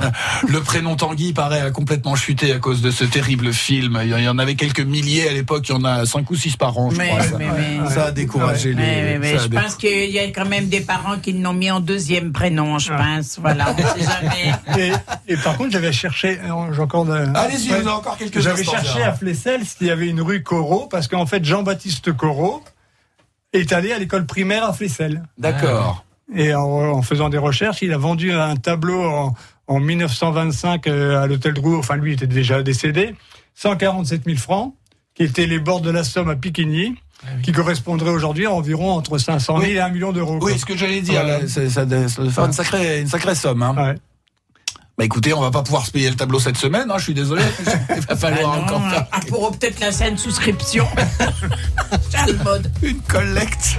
Le 0.48 0.60
prénom 0.60 0.96
Tanguy 0.96 1.32
paraît 1.32 1.60
a 1.60 1.70
complètement 1.70 2.16
chuté 2.16 2.52
à 2.52 2.58
cause 2.58 2.82
de 2.82 2.90
ce 2.90 3.04
terrible 3.04 3.52
film. 3.52 3.98
Il 4.02 4.10
y 4.10 4.28
en 4.28 4.38
avait 4.38 4.56
quelques 4.56 4.80
milliers 4.80 5.28
à 5.28 5.32
l'époque, 5.32 5.68
il 5.68 5.72
y 5.72 5.74
en 5.74 5.84
a 5.84 6.04
5 6.04 6.30
ou 6.30 6.36
6 6.36 6.56
par 6.56 6.65
je 6.90 6.96
Mais, 6.96 7.08
crois. 7.08 7.22
ça. 7.22 7.38
mais, 7.38 7.46
mais- 7.56 7.90
Ça 7.90 8.04
a 8.06 8.10
découragé 8.12 8.72
les. 8.74 9.18
mais, 9.18 9.38
je 9.38 9.48
dé- 9.48 9.56
pense 9.56 9.74
qu'il 9.76 10.10
y 10.10 10.18
a 10.18 10.24
quand 10.28 10.44
même 10.46 10.68
des 10.68 10.80
parents 10.80 11.18
qui 11.18 11.32
l'ont 11.32 11.52
mis 11.52 11.70
en 11.70 11.80
deuxième 11.80 12.32
prénom, 12.32 12.78
je 12.78 12.92
pense. 12.92 13.38
Voilà, 13.40 13.66
on 13.72 13.76
sait 13.76 14.04
jamais. 14.04 14.52
Et, 15.28 15.32
et 15.32 15.36
par 15.36 15.56
contre, 15.56 15.70
j'avais 15.72 15.92
cherché, 15.92 16.38
euh, 16.42 16.72
j'ai 16.72 16.80
encore 16.82 17.04
de- 17.04 17.12
Allez-y, 17.34 17.70
Ouais. 17.70 17.80
vous 17.80 17.88
avez 17.88 17.96
encore 17.96 18.16
quelques 18.16 18.40
J'avais 18.40 18.64
cherché 18.64 19.02
à 19.02 19.12
Flessel 19.14 19.64
s'il 19.64 19.86
y 19.86 19.90
avait 19.90 20.08
une 20.08 20.20
rue 20.20 20.42
Corot, 20.42 20.86
parce 20.90 21.08
qu'en 21.08 21.26
fait, 21.26 21.44
Jean-Baptiste 21.44 22.12
Corot 22.12 22.62
est 23.52 23.72
allé 23.72 23.92
à 23.92 23.98
l'école 23.98 24.26
primaire 24.26 24.64
à 24.64 24.72
Flessel. 24.72 25.22
D'accord. 25.38 26.04
Et 26.34 26.54
en, 26.54 26.62
en 26.62 27.02
faisant 27.02 27.28
des 27.28 27.38
recherches, 27.38 27.82
il 27.82 27.92
a 27.92 27.98
vendu 27.98 28.32
un 28.32 28.56
tableau 28.56 29.02
en, 29.04 29.34
en 29.68 29.80
1925 29.80 30.86
euh, 30.88 31.22
à 31.22 31.26
l'hôtel 31.26 31.54
Drouot, 31.54 31.78
enfin 31.78 31.96
lui 31.96 32.10
il 32.10 32.14
était 32.14 32.26
déjà 32.26 32.62
décédé, 32.62 33.14
147 33.54 34.24
000 34.24 34.36
francs, 34.36 34.74
qui 35.16 35.22
étaient 35.24 35.46
les 35.46 35.58
bords 35.58 35.80
de 35.80 35.90
la 35.90 36.04
Somme 36.04 36.28
à 36.28 36.36
Piquigny, 36.36 36.94
qui 37.42 37.52
correspondraient 37.52 38.10
aujourd'hui 38.10 38.46
à 38.46 38.52
environ 38.52 38.92
entre 38.92 39.18
500 39.18 39.58
000 39.60 39.70
Oui. 39.70 39.76
et 39.76 39.80
1 39.80 39.88
million 39.88 40.12
d'euros. 40.12 40.38
Oui, 40.42 40.58
ce 40.58 40.66
que 40.66 40.76
j'allais 40.76 41.00
dire, 41.00 41.24
là, 41.24 41.46
ça, 41.48 41.68
ça 41.68 41.86
faire 41.86 42.44
une 42.44 42.52
sacrée, 42.52 43.00
une 43.00 43.08
sacrée 43.08 43.34
somme. 43.34 43.62
Hein. 43.62 43.74
Ouais. 43.76 43.94
Bah 44.98 45.04
écoutez, 45.04 45.34
on 45.34 45.42
va 45.42 45.50
pas 45.50 45.62
pouvoir 45.62 45.84
se 45.84 45.90
payer 45.90 46.08
le 46.08 46.16
tableau 46.16 46.40
cette 46.40 46.56
semaine, 46.56 46.90
hein, 46.90 46.94
je 46.96 47.04
suis 47.04 47.14
désolé. 47.14 47.42
Il 47.94 48.00
va 48.00 48.16
falloir 48.16 48.52
Ah 48.54 48.56
non, 48.56 48.62
encore 48.62 48.90
faire 48.90 49.06
ah, 49.12 49.20
pour 49.28 49.50
peut-être 49.52 49.78
la 49.80 49.92
scène 49.92 50.16
souscription. 50.16 50.86
Mode. 52.44 52.72
une 52.82 53.00
collecte. 53.02 53.78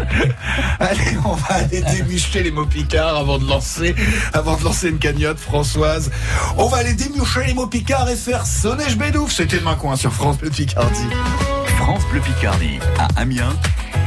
Allez, 0.80 1.18
on 1.26 1.34
va 1.34 1.56
aller 1.56 1.82
démucher 1.82 2.44
les 2.44 2.52
mots 2.52 2.68
picards 2.68 3.18
avant 3.18 3.40
de 3.40 3.48
lancer, 3.48 3.96
avant 4.32 4.56
de 4.58 4.64
lancer 4.64 4.90
une 4.90 5.00
cagnotte, 5.00 5.40
Françoise. 5.40 6.12
On 6.56 6.68
va 6.68 6.78
aller 6.78 6.94
démucher 6.94 7.46
les 7.48 7.54
mots 7.56 7.68
picards 7.68 8.10
et 8.10 8.16
faire 8.16 8.46
sonner 8.46 8.86
je 8.88 8.96
bédouf. 8.96 9.32
C'était 9.34 9.58
demain 9.58 9.76
coin 9.76 9.96
sur 9.96 10.14
France 10.14 10.38
Bleu 10.38 10.52
Picardie. 10.52 11.10
France 11.80 12.04
Bleu 12.12 12.22
Picardie 12.22 12.80
à 13.00 13.08
Amiens, 13.20 13.56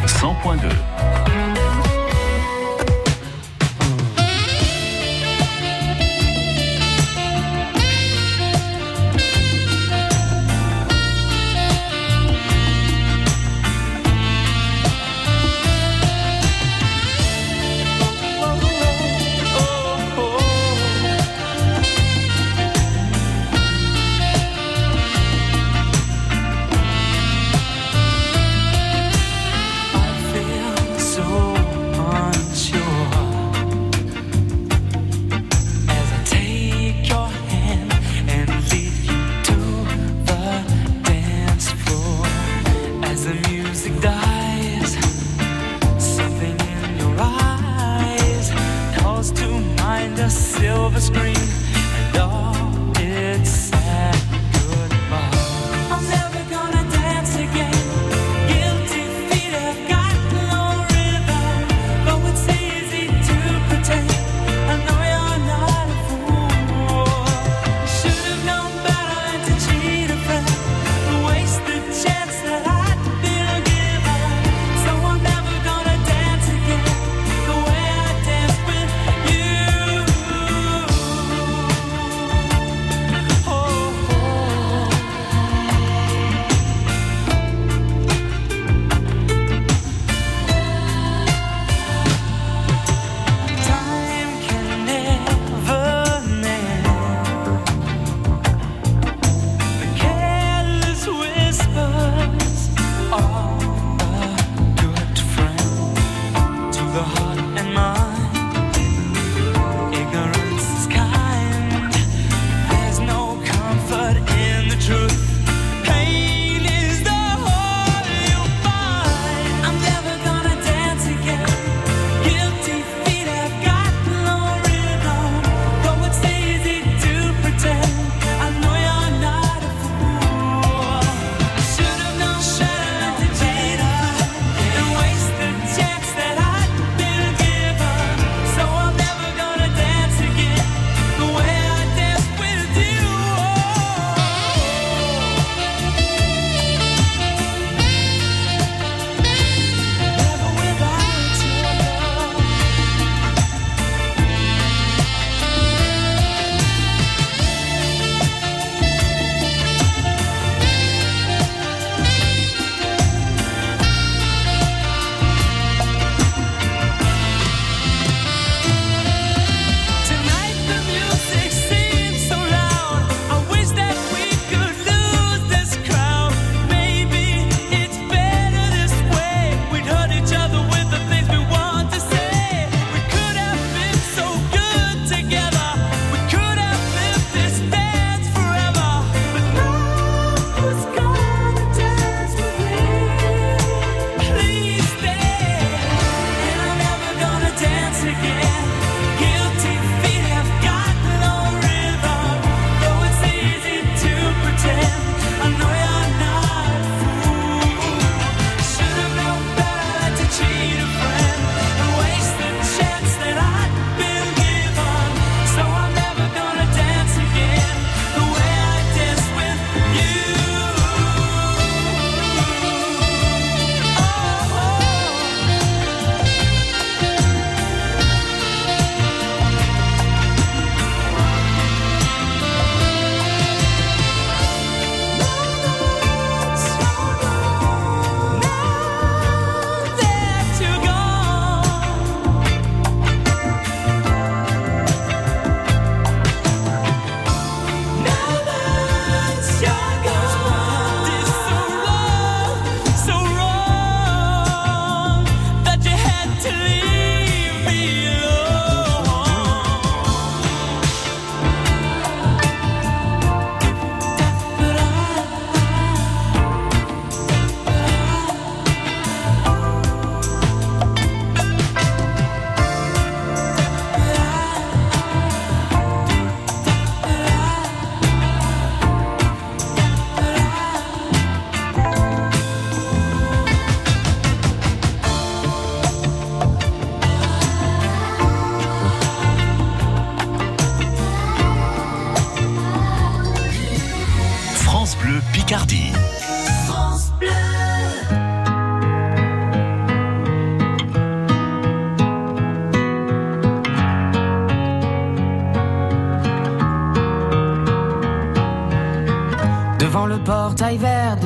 100.2. 0.07 1.40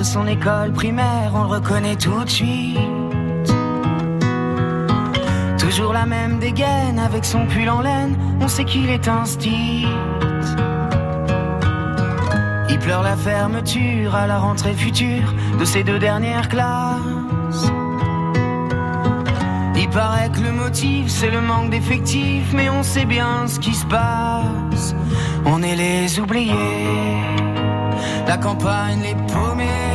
son 0.05 0.27
école 0.27 0.73
primaire, 0.73 1.33
on 1.35 1.43
le 1.43 1.49
reconnaît 1.49 1.97
tout 1.97 2.23
de 2.25 2.29
suite. 2.29 2.79
Toujours 5.59 5.93
la 5.93 6.07
même 6.07 6.39
dégaine 6.39 6.99
avec 6.99 7.25
son 7.25 7.47
pull 7.47 7.69
en 7.69 7.81
laine, 7.81 8.17
on 8.41 8.49
sait 8.49 8.65
qu'il 8.65 8.91
est 8.91 9.09
un. 9.09 9.25
Il 12.69 12.79
pleure 12.79 13.03
la 13.03 13.17
fermeture 13.17 14.15
à 14.15 14.27
la 14.27 14.39
rentrée 14.39 14.75
future 14.75 15.33
de 15.59 15.65
ses 15.65 15.83
deux 15.83 15.99
dernières 15.99 16.49
classes. 16.49 17.73
Il 19.77 19.89
paraît 19.89 20.31
que 20.31 20.41
le 20.41 20.53
motif 20.53 21.09
c'est 21.09 21.31
le 21.31 21.41
manque 21.41 21.71
d'effectifs, 21.71 22.53
mais 22.55 22.69
on 22.69 22.83
sait 22.83 23.07
bien 23.07 23.47
ce 23.47 23.59
qui 23.59 23.75
se 23.75 23.87
passe. 23.87 24.95
On 25.47 25.63
est 25.63 25.77
les 25.77 26.21
oubliés, 26.21 26.53
la 28.27 28.37
campagne 28.37 29.01
les 29.03 29.15
paumés, 29.33 29.94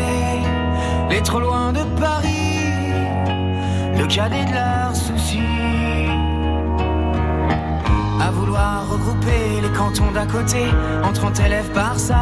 les 1.10 1.22
trop 1.22 1.39
loin 1.39 1.74
de 1.74 1.84
Paris, 1.99 2.93
le 3.97 4.05
cadet 4.07 4.45
de 4.45 4.53
leurs 4.53 4.95
soucis. 4.95 5.39
À 8.22 8.32
vouloir 8.32 8.88
regrouper 8.89 9.62
les 9.62 9.70
cantons 9.70 10.12
d'à 10.12 10.26
côté 10.26 10.66
en 11.03 11.12
30 11.12 11.39
élèves 11.39 11.72
par 11.72 11.97
salle. 11.99 12.18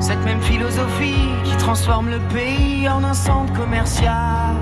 Cette 0.00 0.24
même 0.24 0.42
philosophie 0.42 1.28
qui 1.44 1.56
transforme 1.56 2.10
le 2.10 2.18
pays 2.34 2.88
en 2.88 3.02
un 3.04 3.14
centre 3.14 3.52
commercial. 3.52 4.56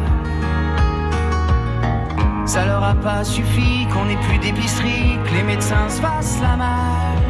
Ça 2.46 2.64
leur 2.64 2.82
a 2.82 2.94
pas 2.94 3.24
suffi 3.24 3.86
qu'on 3.92 4.08
ait 4.08 4.20
plus 4.28 4.38
d'épicerie, 4.38 5.18
que 5.24 5.34
les 5.34 5.42
médecins 5.42 5.88
se 5.88 6.00
fassent 6.00 6.40
la 6.40 6.56
malle. 6.56 7.25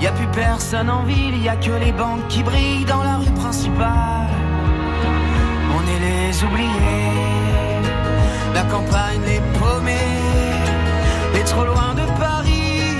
Y 0.00 0.06
a 0.06 0.12
plus 0.12 0.26
personne 0.28 0.88
en 0.88 1.02
ville, 1.02 1.36
y 1.42 1.48
a 1.48 1.56
que 1.56 1.72
les 1.72 1.92
banques 1.92 2.26
qui 2.28 2.42
brillent 2.42 2.86
dans 2.86 3.02
la 3.02 3.16
rue 3.18 3.30
principale. 3.32 4.30
On 5.76 5.82
est 5.86 6.00
les 6.00 6.42
oubliés, 6.42 7.84
la 8.54 8.62
campagne 8.62 9.20
les 9.26 9.40
paumés, 9.58 9.92
les 11.34 11.44
trop 11.44 11.66
loin 11.66 11.92
de 11.94 12.06
Paris, 12.18 12.96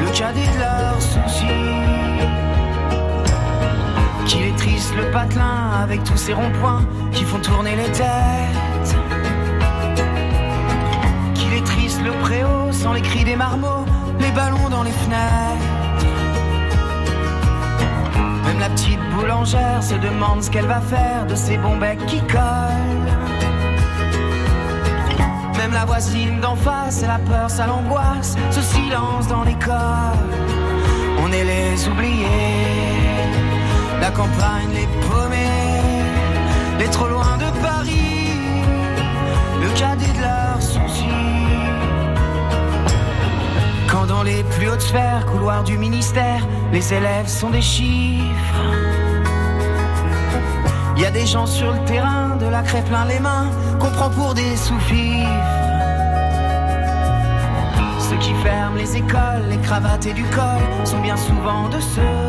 le 0.00 0.10
cadet 0.10 0.48
de 0.54 0.58
leurs 0.58 1.00
soucis. 1.00 1.46
Qu'il 4.26 4.42
est 4.42 4.56
triste 4.56 4.92
le 4.96 5.08
patelin 5.12 5.70
avec 5.84 6.02
tous 6.02 6.16
ces 6.16 6.34
ronds-points 6.34 6.84
qui 7.12 7.22
font 7.22 7.38
tourner 7.38 7.76
les 7.76 7.92
têtes. 7.92 8.96
Qu'il 11.34 11.54
est 11.54 11.64
triste 11.64 12.00
le 12.02 12.10
préau 12.24 12.72
sans 12.72 12.92
les 12.92 13.02
cris 13.02 13.22
des 13.22 13.36
marmots, 13.36 13.86
les 14.18 14.32
ballons 14.32 14.68
dans 14.68 14.82
les 14.82 14.90
fenêtres. 14.90 15.65
La 18.66 18.72
petite 18.72 19.10
boulangère 19.14 19.80
se 19.80 19.94
demande 19.94 20.42
ce 20.42 20.50
qu'elle 20.50 20.66
va 20.66 20.80
faire 20.80 21.24
de 21.28 21.36
ces 21.36 21.56
bons 21.56 21.76
becs 21.76 22.04
qui 22.06 22.18
collent. 22.22 23.12
Même 25.56 25.72
la 25.72 25.84
voisine 25.84 26.40
d'en 26.40 26.56
face, 26.56 27.02
la 27.02 27.18
peur, 27.18 27.48
ça 27.48 27.66
l'angoisse, 27.68 28.34
ce 28.50 28.60
silence 28.60 29.28
dans 29.28 29.44
l'école. 29.44 30.32
On 31.22 31.30
est 31.30 31.44
les 31.44 31.88
oubliés, 31.88 32.26
la 34.00 34.10
campagne 34.10 34.72
les 34.74 34.88
paumés, 35.06 35.82
les 36.80 36.88
trop 36.88 37.06
loin 37.06 37.36
de 37.38 37.48
Paris, 37.60 38.32
le 39.62 39.68
cadet 39.78 40.12
de 40.12 40.22
leurs 40.22 40.75
les 44.26 44.42
plus 44.42 44.68
hautes 44.68 44.82
sphères, 44.82 45.24
couloirs 45.26 45.62
du 45.62 45.78
ministère, 45.78 46.46
les 46.72 46.92
élèves 46.92 47.28
sont 47.28 47.50
des 47.50 47.62
chiffres. 47.62 48.62
Il 50.96 51.02
y 51.02 51.06
a 51.06 51.10
des 51.10 51.26
gens 51.26 51.46
sur 51.46 51.72
le 51.72 51.78
terrain, 51.84 52.36
de 52.36 52.46
la 52.46 52.62
craie 52.62 52.82
plein 52.82 53.04
les 53.04 53.20
mains, 53.20 53.48
qu'on 53.78 53.90
prend 53.90 54.10
pour 54.10 54.34
des 54.34 54.56
sous-fifres. 54.56 55.28
Ceux 58.00 58.16
qui 58.16 58.34
ferment 58.42 58.76
les 58.76 58.96
écoles, 58.96 59.44
les 59.48 59.58
cravates 59.58 60.06
et 60.06 60.12
du 60.12 60.24
col 60.24 60.62
sont 60.84 61.00
bien 61.00 61.16
souvent 61.16 61.68
de 61.68 61.78
ceux. 61.78 62.26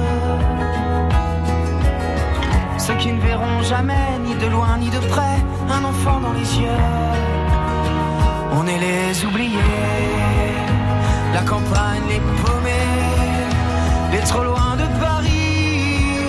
Ceux 2.77 2.95
qui 2.95 3.11
ne 3.11 3.21
verront 3.21 3.61
jamais, 3.63 4.07
ni 4.23 4.35
de 4.35 4.47
loin 4.47 4.77
ni 4.77 4.89
de 4.89 4.99
près, 5.13 5.37
un 5.69 5.83
enfant 5.83 6.19
dans 6.19 6.33
les 6.33 6.59
yeux. 6.59 6.83
On 8.53 8.67
est 8.67 8.79
les 8.87 9.25
oubliés, 9.25 10.56
la 11.33 11.41
campagne 11.41 12.03
les 12.09 12.19
paumés, 12.41 12.71
les 14.11 14.19
trop 14.19 14.43
loin 14.43 14.75
de 14.75 14.85
Paris, 14.99 16.19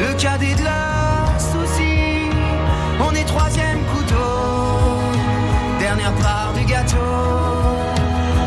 le 0.00 0.12
cadet 0.14 0.54
de 0.54 0.64
leurs 0.64 1.40
soucis. 1.40 2.30
On 3.00 3.14
est 3.14 3.24
troisième 3.24 3.80
couteau, 3.94 4.34
dernière 5.78 6.14
part 6.14 6.52
du 6.54 6.64
gâteau. 6.64 6.96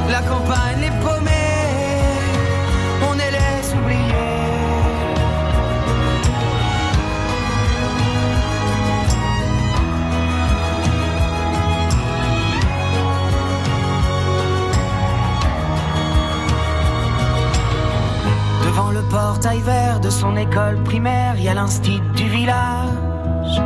La 0.09 0.21
campagne 0.21 0.79
les 0.81 0.91
paumés, 1.03 1.34
portail 19.09 19.59
vert 19.61 19.99
de 19.99 20.09
son 20.09 20.35
école 20.35 20.81
primaire, 20.83 21.35
il 21.37 21.43
y 21.43 21.49
a 21.49 21.53
l'instit 21.53 22.01
du 22.15 22.27
village. 22.27 23.61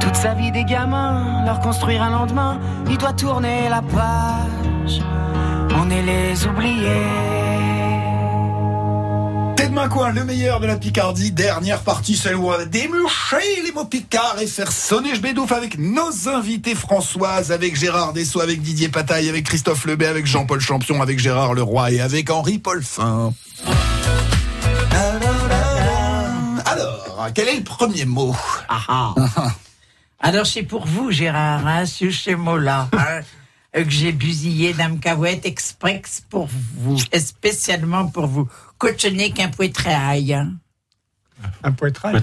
Toute 0.00 0.16
sa 0.16 0.34
vie 0.34 0.52
des 0.52 0.64
gamins, 0.64 1.44
leur 1.44 1.60
construire 1.60 2.02
un 2.02 2.10
lendemain, 2.10 2.58
il 2.88 2.98
doit 2.98 3.12
tourner 3.12 3.68
la 3.68 3.82
page. 3.82 5.00
On 5.80 5.90
est 5.90 6.02
les 6.02 6.46
oubliés. 6.46 7.29
Coin, 9.88 10.12
le 10.12 10.24
meilleur 10.24 10.60
de 10.60 10.66
la 10.66 10.76
Picardie. 10.76 11.32
Dernière 11.32 11.80
partie, 11.80 12.16
celle 12.16 12.36
où 12.36 12.48
on 12.48 12.50
va 12.50 12.64
démucher 12.64 13.62
les 13.64 13.72
mots 13.72 13.84
picards 13.84 14.36
et 14.40 14.46
faire 14.46 14.70
sonner 14.70 15.14
je 15.14 15.20
bédouffe 15.20 15.52
avec 15.52 15.78
nos 15.78 16.28
invités 16.28 16.74
Françoise, 16.74 17.50
avec 17.50 17.76
Gérard 17.76 18.12
Dessau, 18.12 18.40
avec 18.40 18.60
Didier 18.60 18.88
Pataille, 18.88 19.28
avec 19.28 19.44
Christophe 19.44 19.86
Lebet, 19.86 20.06
avec 20.06 20.26
Jean-Paul 20.26 20.60
Champion, 20.60 21.00
avec 21.00 21.18
Gérard 21.18 21.54
Leroy 21.54 21.92
et 21.92 22.00
avec 22.00 22.30
Henri 22.30 22.58
Paulfin. 22.58 23.32
Alors, 26.66 27.28
quel 27.34 27.48
est 27.48 27.56
le 27.56 27.64
premier 27.64 28.04
mot? 28.04 28.36
Ah, 28.68 28.84
ah. 28.88 29.14
Alors 30.20 30.46
c'est 30.46 30.62
pour 30.62 30.86
vous, 30.86 31.10
Gérard, 31.10 31.66
hein, 31.66 31.86
sur 31.86 32.12
ce 32.12 32.32
mot-là, 32.32 32.88
hein, 32.92 32.98
euh, 33.08 33.22
que 33.72 33.90
j'ai 33.90 34.12
busillé 34.12 34.72
Dame 34.72 34.98
Cahouette 34.98 35.46
express 35.46 36.22
pour 36.28 36.48
vous, 36.48 36.98
et 37.12 37.20
spécialement 37.20 38.08
pour 38.08 38.26
vous. 38.26 38.48
N'est 39.12 39.30
qu'un 39.30 39.48
poitrail. 39.48 40.34
Hein? 40.34 40.54
Un 41.62 41.72
poitrail. 41.72 42.14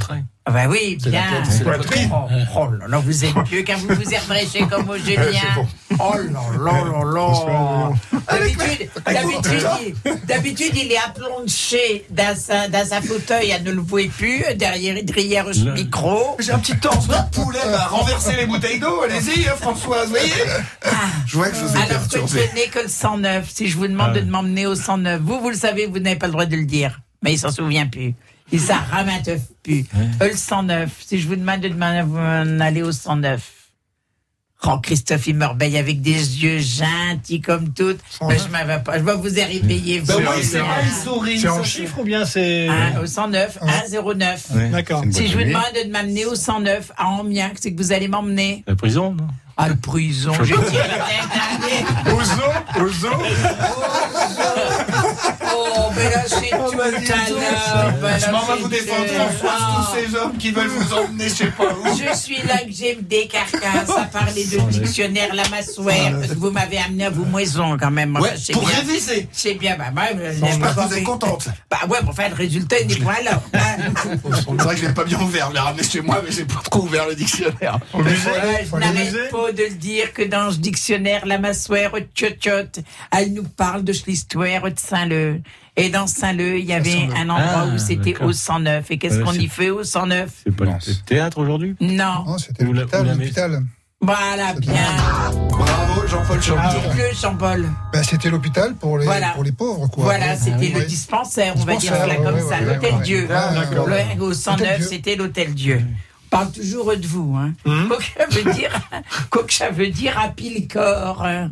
Ah 0.49 0.51
bah 0.51 0.61
oui, 0.69 0.97
bien. 1.05 1.23
tête, 1.43 1.51
c'est 1.51 1.63
la 1.65 1.73
poitrine. 1.73 2.09
Oh, 2.13 2.27
oh 2.55 2.67
là 2.79 2.87
là, 2.87 2.97
vous 2.99 3.25
êtes 3.25 3.37
vieux 3.49 3.63
quand 3.67 3.75
vous 3.79 3.87
vous 3.89 3.95
redressez 4.01 4.59
comme 4.69 4.89
au 4.89 4.95
Julien. 4.97 5.65
Oh 5.99 6.13
là 6.15 6.41
là 6.63 6.83
là 6.85 7.03
là. 7.13 7.91
D'habitude, 9.05 9.95
d'habitude, 10.25 10.71
il- 10.75 10.91
est 10.91 10.97
aplongé 10.97 12.05
dans 12.09 12.35
sa, 12.35 12.67
dans 12.69 12.85
sa 12.85 13.01
fauteuil 13.01 13.51
à 13.51 13.59
ne 13.59 13.71
le 13.71 13.81
voir 13.81 14.03
plus, 14.17 14.41
derrière, 14.55 14.95
derrière 15.03 15.45
ce 15.53 15.69
micro. 15.71 16.37
J'ai 16.39 16.51
un 16.53 16.59
petit 16.59 16.77
torse 16.77 17.07
de 17.07 17.15
poulet 17.33 17.59
à 17.73 17.87
renverser 17.87 18.35
les 18.37 18.45
bouteilles 18.45 18.79
d'eau. 18.79 19.01
Allez-y, 19.03 19.47
hein, 19.47 19.53
Françoise, 19.59 20.09
voyez 20.09 20.31
Je 21.25 21.35
vois 21.37 21.49
que 21.49 21.55
je 21.57 21.61
vous 21.61 21.73
ai 21.73 21.81
Alors 21.81 21.87
que 22.07 22.13
perturbé. 22.17 22.49
ce 22.49 22.55
n'est 22.55 22.67
que 22.67 22.79
le 22.79 22.87
109. 22.87 23.49
Si 23.53 23.67
je 23.67 23.77
vous 23.77 23.87
demande 23.87 24.11
Ah. 24.15 24.19
de 24.21 24.29
m'emmener 24.29 24.65
au 24.65 24.75
109, 24.75 25.19
vous, 25.21 25.39
vous 25.41 25.49
le 25.49 25.55
savez, 25.57 25.87
vous 25.87 25.99
n'avez 25.99 26.15
pas 26.15 26.27
le 26.27 26.31
droit 26.33 26.45
de 26.45 26.55
le 26.55 26.65
dire. 26.65 27.01
Mais 27.23 27.33
il 27.33 27.37
s'en 27.37 27.51
souvient 27.51 27.87
plus. 27.87 28.13
Il 28.51 28.59
s'en 28.59 28.77
ramate 28.91 29.29
plus. 29.63 29.85
Euh, 30.21 30.29
Le 30.29 30.35
109. 30.35 30.89
Si 31.05 31.19
je 31.19 31.27
vous 31.27 31.35
demande 31.35 31.61
de 31.61 31.69
m'en 31.69 32.59
aller 32.63 32.81
au 32.81 32.91
109. 32.91 33.41
Oh, 34.65 34.79
Christophe, 34.81 35.27
il 35.27 35.35
me 35.35 35.45
rebelle 35.45 35.77
avec 35.77 36.01
des 36.01 36.43
yeux 36.43 36.59
gentils 36.59 37.41
comme 37.41 37.73
tout. 37.73 37.95
Mais 38.27 38.37
je 38.39 38.51
m'en 38.51 38.65
vais 38.65 38.81
pas. 38.83 38.97
Je 38.97 39.03
vais 39.03 39.15
vous 39.15 39.37
y 39.37 39.43
réveiller. 39.43 40.01
Ben 40.01 40.15
vous. 40.15 40.19
oui, 40.19 40.43
c'est. 40.43 40.61
C'est 41.37 41.47
en 41.47 41.63
chiffres 41.63 41.99
ou 41.99 42.03
bien 42.03 42.25
c'est. 42.25 42.67
Ah, 42.67 42.99
au 43.01 43.05
109, 43.05 43.59
109. 43.87 44.71
D'accord. 44.71 45.03
Si 45.11 45.27
je 45.27 45.37
vous 45.37 45.43
demande 45.43 45.61
de 45.85 45.91
m'amener 45.91 46.25
au 46.25 46.33
109 46.33 46.91
à 46.97 47.19
Amiens, 47.19 47.51
c'est 47.59 47.71
que 47.73 47.77
vous 47.77 47.91
allez 47.91 48.07
m'emmener. 48.07 48.63
La 48.65 48.75
prison, 48.75 49.13
non? 49.13 49.27
Ah, 49.57 49.69
le 49.69 49.75
prison. 49.75 50.33
J'ai 50.43 50.53
tiré 50.53 50.87
la 50.87 51.05
tête. 51.05 52.13
Au 52.13 52.23
zoo 52.23 52.83
Au 52.83 52.89
zoo 52.89 53.09
depuis 54.87 54.96
Oh, 55.59 56.69
tout 56.71 56.77
bah, 56.77 56.83
à 56.85 56.91
dis 56.99 57.05
l'heure. 57.07 57.29
donc. 57.29 57.99
voilà, 57.99 58.17
Je 58.19 58.31
m'en 58.31 58.39
vais 58.39 58.45
c'est 58.55 58.61
vous 58.61 58.67
défendre 58.67 59.05
que- 59.05 59.21
en 59.21 59.29
face 59.29 59.51
Ah. 59.59 59.87
tous 59.91 59.99
ces 59.99 60.15
hommes 60.15 60.37
qui 60.37 60.51
veulent 60.51 60.67
vous 60.67 60.93
emmener, 60.93 61.29
je 61.29 61.33
sais 61.33 61.45
pas 61.47 61.63
où. 61.65 61.87
Je 61.97 62.17
suis 62.17 62.37
là 62.47 62.57
que 62.59 62.71
j'aime 62.71 63.01
des 63.01 63.27
carcasses 63.27 63.89
à 63.97 64.03
parler 64.05 64.45
de 64.45 64.57
dictionnaire 64.69 65.33
la 65.33 65.43
que 66.27 66.39
vous 66.39 66.51
m'avez 66.51 66.77
amené 66.77 67.05
à 67.05 67.09
vous 67.09 67.25
moison 67.25 67.77
quand 67.79 67.91
même. 67.91 68.15
Ouais, 68.15 68.29
Enfin, 68.29 68.37
c'est 68.41 68.53
pour 68.53 68.65
bien. 68.67 68.75
réviser. 68.77 69.27
C'est 69.31 69.53
bien, 69.55 69.75
bah, 69.77 69.85
bah, 69.93 70.03
euh, 70.15 70.31
J'espère 70.33 70.59
bah, 70.75 70.83
que 70.83 70.87
vous 70.89 70.97
êtes 70.97 71.03
contente. 71.03 71.47
Bah 71.69 71.77
ouais, 71.89 71.97
mais 72.03 72.09
enfin, 72.09 72.29
le 72.29 72.35
résultat, 72.35 72.79
il 72.79 72.87
n'est 72.87 72.95
point 72.95 73.15
là. 73.23 73.41
C'est 73.93 74.63
vrai 74.63 74.75
que 74.75 74.81
je 74.81 74.87
l'ai 74.87 74.93
pas 74.93 75.03
bien 75.03 75.19
ouvert, 75.19 75.47
je 75.49 75.53
l'ai 75.53 75.59
ramené 75.59 75.83
chez 75.83 76.01
moi, 76.01 76.21
mais 76.23 76.31
j'ai 76.31 76.45
pas 76.45 76.61
trop 76.69 76.81
ouvert 76.81 77.07
le 77.07 77.15
dictionnaire. 77.15 77.79
Au 77.93 77.99
musée 77.99 78.15
je 78.25 78.75
n'arrête 78.77 79.31
pas 79.31 79.51
de 79.51 79.63
le 79.63 79.69
dire 79.75 80.13
que 80.13 80.23
dans 80.23 80.51
ce 80.51 80.57
dictionnaire, 80.57 81.25
la 81.25 81.37
massuère 81.37 81.91
tchotchot, 82.15 82.81
elle 83.11 83.33
nous 83.33 83.43
parle 83.43 83.83
de 83.83 83.93
l'histoire 84.05 84.63
de 84.63 84.79
Saint-Leu. 84.79 85.41
Et 85.79 85.89
dans 85.89 86.07
Saint-Leu, 86.07 86.57
il 86.57 86.65
y 86.65 86.73
avait 86.73 87.07
un 87.15 87.29
endroit 87.29 87.63
Ah, 87.63 87.65
où 87.73 87.77
c'était 87.77 88.13
d'accord. 88.13 88.27
au 88.29 88.33
109. 88.33 88.89
Et 88.89 88.97
qu'est-ce 88.97 89.17
Ouais, 89.19 89.23
qu'on 89.23 89.33
y 89.33 89.47
fait 89.47 89.69
au 89.69 89.83
109 89.83 90.31
C'est 90.43 90.55
pas 90.55 90.65
le 90.65 91.05
théâtre 91.05 91.37
aujourd'hui? 91.37 91.75
Non. 91.79 92.23
Non, 92.25 92.37
c'était 92.39 92.63
l'hôpital. 92.65 93.63
Voilà, 94.01 94.53
bien. 94.53 94.73
Bravo, 95.49 96.07
Jean-Paul. 96.07 96.39
Dites-le, 96.39 97.15
Jean-Paul. 97.19 97.67
Ben, 97.93 98.03
c'était 98.03 98.29
l'hôpital 98.29 98.75
pour 98.75 98.97
les, 98.99 99.05
Voilà. 99.05 99.29
pour 99.29 99.43
les 99.43 99.51
pauvres, 99.51 99.87
quoi. 99.87 100.03
Voilà, 100.03 100.31
Ouais. 100.33 100.37
c'était 100.39 100.69
le 100.69 100.79
Ouais. 100.79 100.85
dispensaire, 100.85 101.53
on 101.57 101.63
va 101.65 101.75
dire 101.77 101.93
comme 102.23 102.35
ouais, 102.35 102.41
ça, 102.41 102.57
ouais, 102.59 102.65
l'hôtel 102.65 102.93
ouais, 102.95 103.01
Dieu. 103.03 103.27
Ah. 103.31 103.53
Le- 104.15 104.21
au 104.23 104.33
109, 104.33 104.77
Dieu. 104.79 104.87
c'était 104.87 105.15
l'hôtel 105.15 105.53
Dieu. 105.55 105.81
On 106.25 106.29
parle 106.29 106.51
toujours 106.51 106.95
de 106.95 107.07
vous. 107.07 107.35
Hein. 107.37 107.53
Hum. 107.65 107.87
Coca 107.89 108.25
veut 108.29 108.53
dire, 108.53 108.71
Coca 109.31 109.69
veut 109.71 109.89
dire 109.89 110.19
à 110.19 110.29
pile 110.29 110.67
corps. 110.67 111.23
hein? 111.25 111.51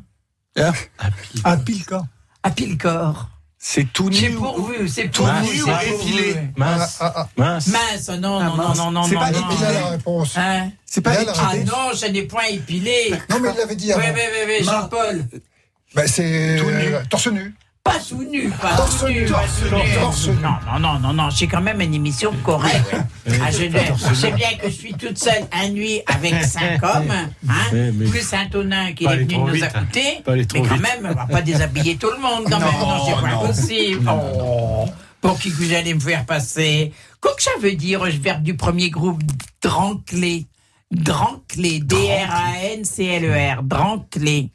À 1.44 1.58
pile 1.58 1.86
corps. 1.86 2.06
À 2.44 2.52
pile 2.52 2.78
corps. 2.78 3.30
C'est 3.68 3.92
tout 3.92 4.12
C'est 4.14 4.30
nu. 4.30 4.36
pourvu, 4.36 4.88
c'est 4.88 5.10
Tout 5.10 5.24
pourvu. 5.24 5.56
nu 5.56 5.64
ou 5.64 5.66
c'est 5.66 5.90
épilé. 5.90 6.36
Mince. 6.56 6.98
Ah, 7.00 7.14
ah, 7.16 7.30
Mince. 7.36 7.68
Mince, 7.70 8.10
non, 8.10 8.40
non, 8.40 8.56
non, 8.56 8.76
non, 8.76 8.92
non, 8.92 9.04
C'est 9.06 9.16
non, 9.16 9.20
pas 9.20 9.26
a 9.26 9.72
la 9.72 9.88
réponse. 9.88 10.38
Hein 10.38 10.70
C'est 10.86 11.02
pas 11.02 11.24
la 11.24 11.34
Ah 11.36 11.48
réponse. 11.48 11.72
non, 11.72 11.92
je 12.00 12.06
n'ai 12.12 12.22
point 12.22 12.44
épilé. 12.52 13.12
Non, 13.28 13.40
mais 13.40 13.50
il 13.50 13.58
l'avait 13.58 13.76
dit 13.76 13.92
avant. 13.92 14.04
oui, 14.04 14.10
oui, 14.14 14.54
oui, 14.60 14.64
Jean-Paul. 14.64 15.26
Ben, 15.96 16.08
c'est 16.08 16.60
euh, 16.60 17.02
torse 17.10 17.26
nu. 17.28 17.56
Pas 17.86 18.00
sous 18.00 18.24
nu, 18.24 18.50
pas 18.50 18.76
Torse 18.76 18.98
sous 19.02 19.08
nu. 19.10 19.26
torse 19.26 19.62
torse. 20.00 20.28
Non, 20.42 20.58
non, 20.66 20.80
non, 20.80 21.00
non, 21.00 21.14
non, 21.14 21.30
j'ai 21.30 21.46
quand 21.48 21.62
même 21.62 21.80
une 21.82 21.94
émission 21.94 22.32
correcte. 22.44 22.96
Ah, 23.30 23.52
je 23.52 23.66
je 24.10 24.14
sais 24.16 24.32
bien 24.32 24.54
que 24.60 24.68
je 24.70 24.74
suis 24.74 24.94
toute 24.96 25.20
seule 25.20 25.46
à 25.52 25.70
nuit 25.70 26.02
avec 26.08 26.34
cinq 26.46 26.82
hommes, 26.84 27.12
hein, 27.48 27.92
plus 28.10 28.22
Saint-Onin 28.22 28.94
qui 28.94 29.04
Pas 29.06 29.14
est 29.14 29.18
venu 29.20 29.38
nous 29.38 29.46
vite, 29.54 29.66
écouter. 29.66 30.24
Mais 30.28 30.46
quand 30.48 30.64
vite. 30.64 30.82
même, 30.82 31.12
on 31.12 31.14
va 31.14 31.28
pas 31.28 31.44
déshabiller 31.44 31.96
tout 31.98 32.10
le 32.10 32.20
monde 32.20 32.46
quand 32.50 32.58
même. 32.60 32.70
Non, 32.80 33.06
c'est 33.06 33.22
pas 33.22 33.32
non. 33.36 33.46
possible. 33.46 34.10
Oh, 34.12 34.86
pour 35.22 35.38
qui 35.38 35.52
que 35.52 35.56
vous 35.58 35.74
allez 35.74 35.94
me 35.94 36.00
faire 36.00 36.26
passer? 36.26 36.92
Qu'est-ce 37.22 37.36
que 37.36 37.44
ça 37.44 37.52
veut 37.62 37.76
dire, 37.76 38.04
le 38.04 38.10
verbe 38.12 38.42
du 38.42 38.56
premier 38.56 38.90
groupe 38.90 39.22
Dranclé? 39.62 40.48
Dranclé. 40.92 41.80
D-R-A-N-C-L-E-R. 41.82 43.62
Dranclé. 43.62 44.50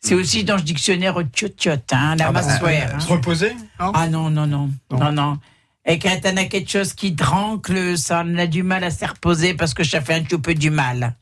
C'est 0.00 0.14
aussi 0.14 0.44
dans 0.44 0.56
le 0.56 0.62
dictionnaire 0.62 1.20
tchot 1.34 1.48
hein, 1.92 2.14
la 2.16 2.30
massoire. 2.32 2.70
hein. 2.94 3.00
Se 3.00 3.08
reposer 3.08 3.54
non? 3.80 3.92
Ah 3.94 4.08
non, 4.08 4.30
non, 4.30 4.46
non, 4.46 4.70
Non. 4.92 4.98
non, 4.98 5.12
non. 5.12 5.38
Et 5.84 5.98
quand 5.98 6.18
on 6.24 6.36
a 6.36 6.44
quelque 6.44 6.70
chose 6.70 6.92
qui 6.92 7.12
drancle, 7.12 7.96
ça 7.98 8.22
on 8.26 8.36
a 8.38 8.46
du 8.46 8.62
mal 8.62 8.84
à 8.84 8.90
se 8.90 9.04
reposer 9.04 9.54
parce 9.54 9.74
que 9.74 9.84
ça 9.84 10.00
fait 10.00 10.14
un 10.14 10.22
tout 10.22 10.38
peu 10.38 10.54
du 10.54 10.70
mal. 10.70 11.14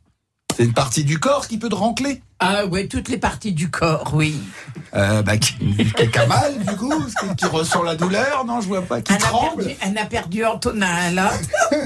C'est 0.57 0.65
une 0.65 0.73
partie 0.73 1.05
du 1.05 1.19
corps 1.19 1.47
qui 1.49 1.59
peut 1.59 1.69
te 1.69 1.75
rancler? 1.75 2.23
Ah 2.39 2.67
ouais, 2.67 2.87
toutes 2.89 3.09
les 3.09 3.19
parties 3.19 3.53
du 3.53 3.71
corps, 3.71 4.11
oui. 4.15 4.35
Euh, 4.95 5.23
bah, 5.23 5.37
qui, 5.39 5.55
qui 5.57 6.19
a 6.19 6.27
mal, 6.27 6.59
du 6.59 6.77
coup, 6.77 6.93
qui, 7.21 7.37
qui 7.37 7.47
ressent 7.47 7.83
la 7.83 7.95
douleur, 7.95 8.45
non, 8.47 8.61
je 8.61 8.67
vois 8.69 8.83
pas, 8.83 9.01
qui 9.03 9.13
On 9.13 9.17
a, 9.17 9.19
tremble. 9.19 9.65
perdu, 9.65 9.77
on 9.87 9.97
a 10.03 10.05
perdu 10.07 10.45
Antonin, 10.45 11.11
là. 11.13 11.33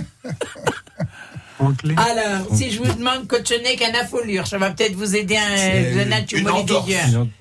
Alors, 1.97 2.47
si 2.55 2.71
je 2.71 2.83
vous 2.83 2.93
demande 2.93 3.27
que 3.27 3.37
ce 3.45 3.55
n'est 3.55 3.77
qu'un 3.77 3.93
affolure, 3.95 4.47
ça 4.47 4.59
va 4.59 4.71
peut-être 4.71 4.95
vous 4.95 5.15
aider 5.17 5.37
à 5.37 5.95
donner 5.95 6.17
un 6.17 6.25
une 6.39 6.51
entorse. 6.51 6.89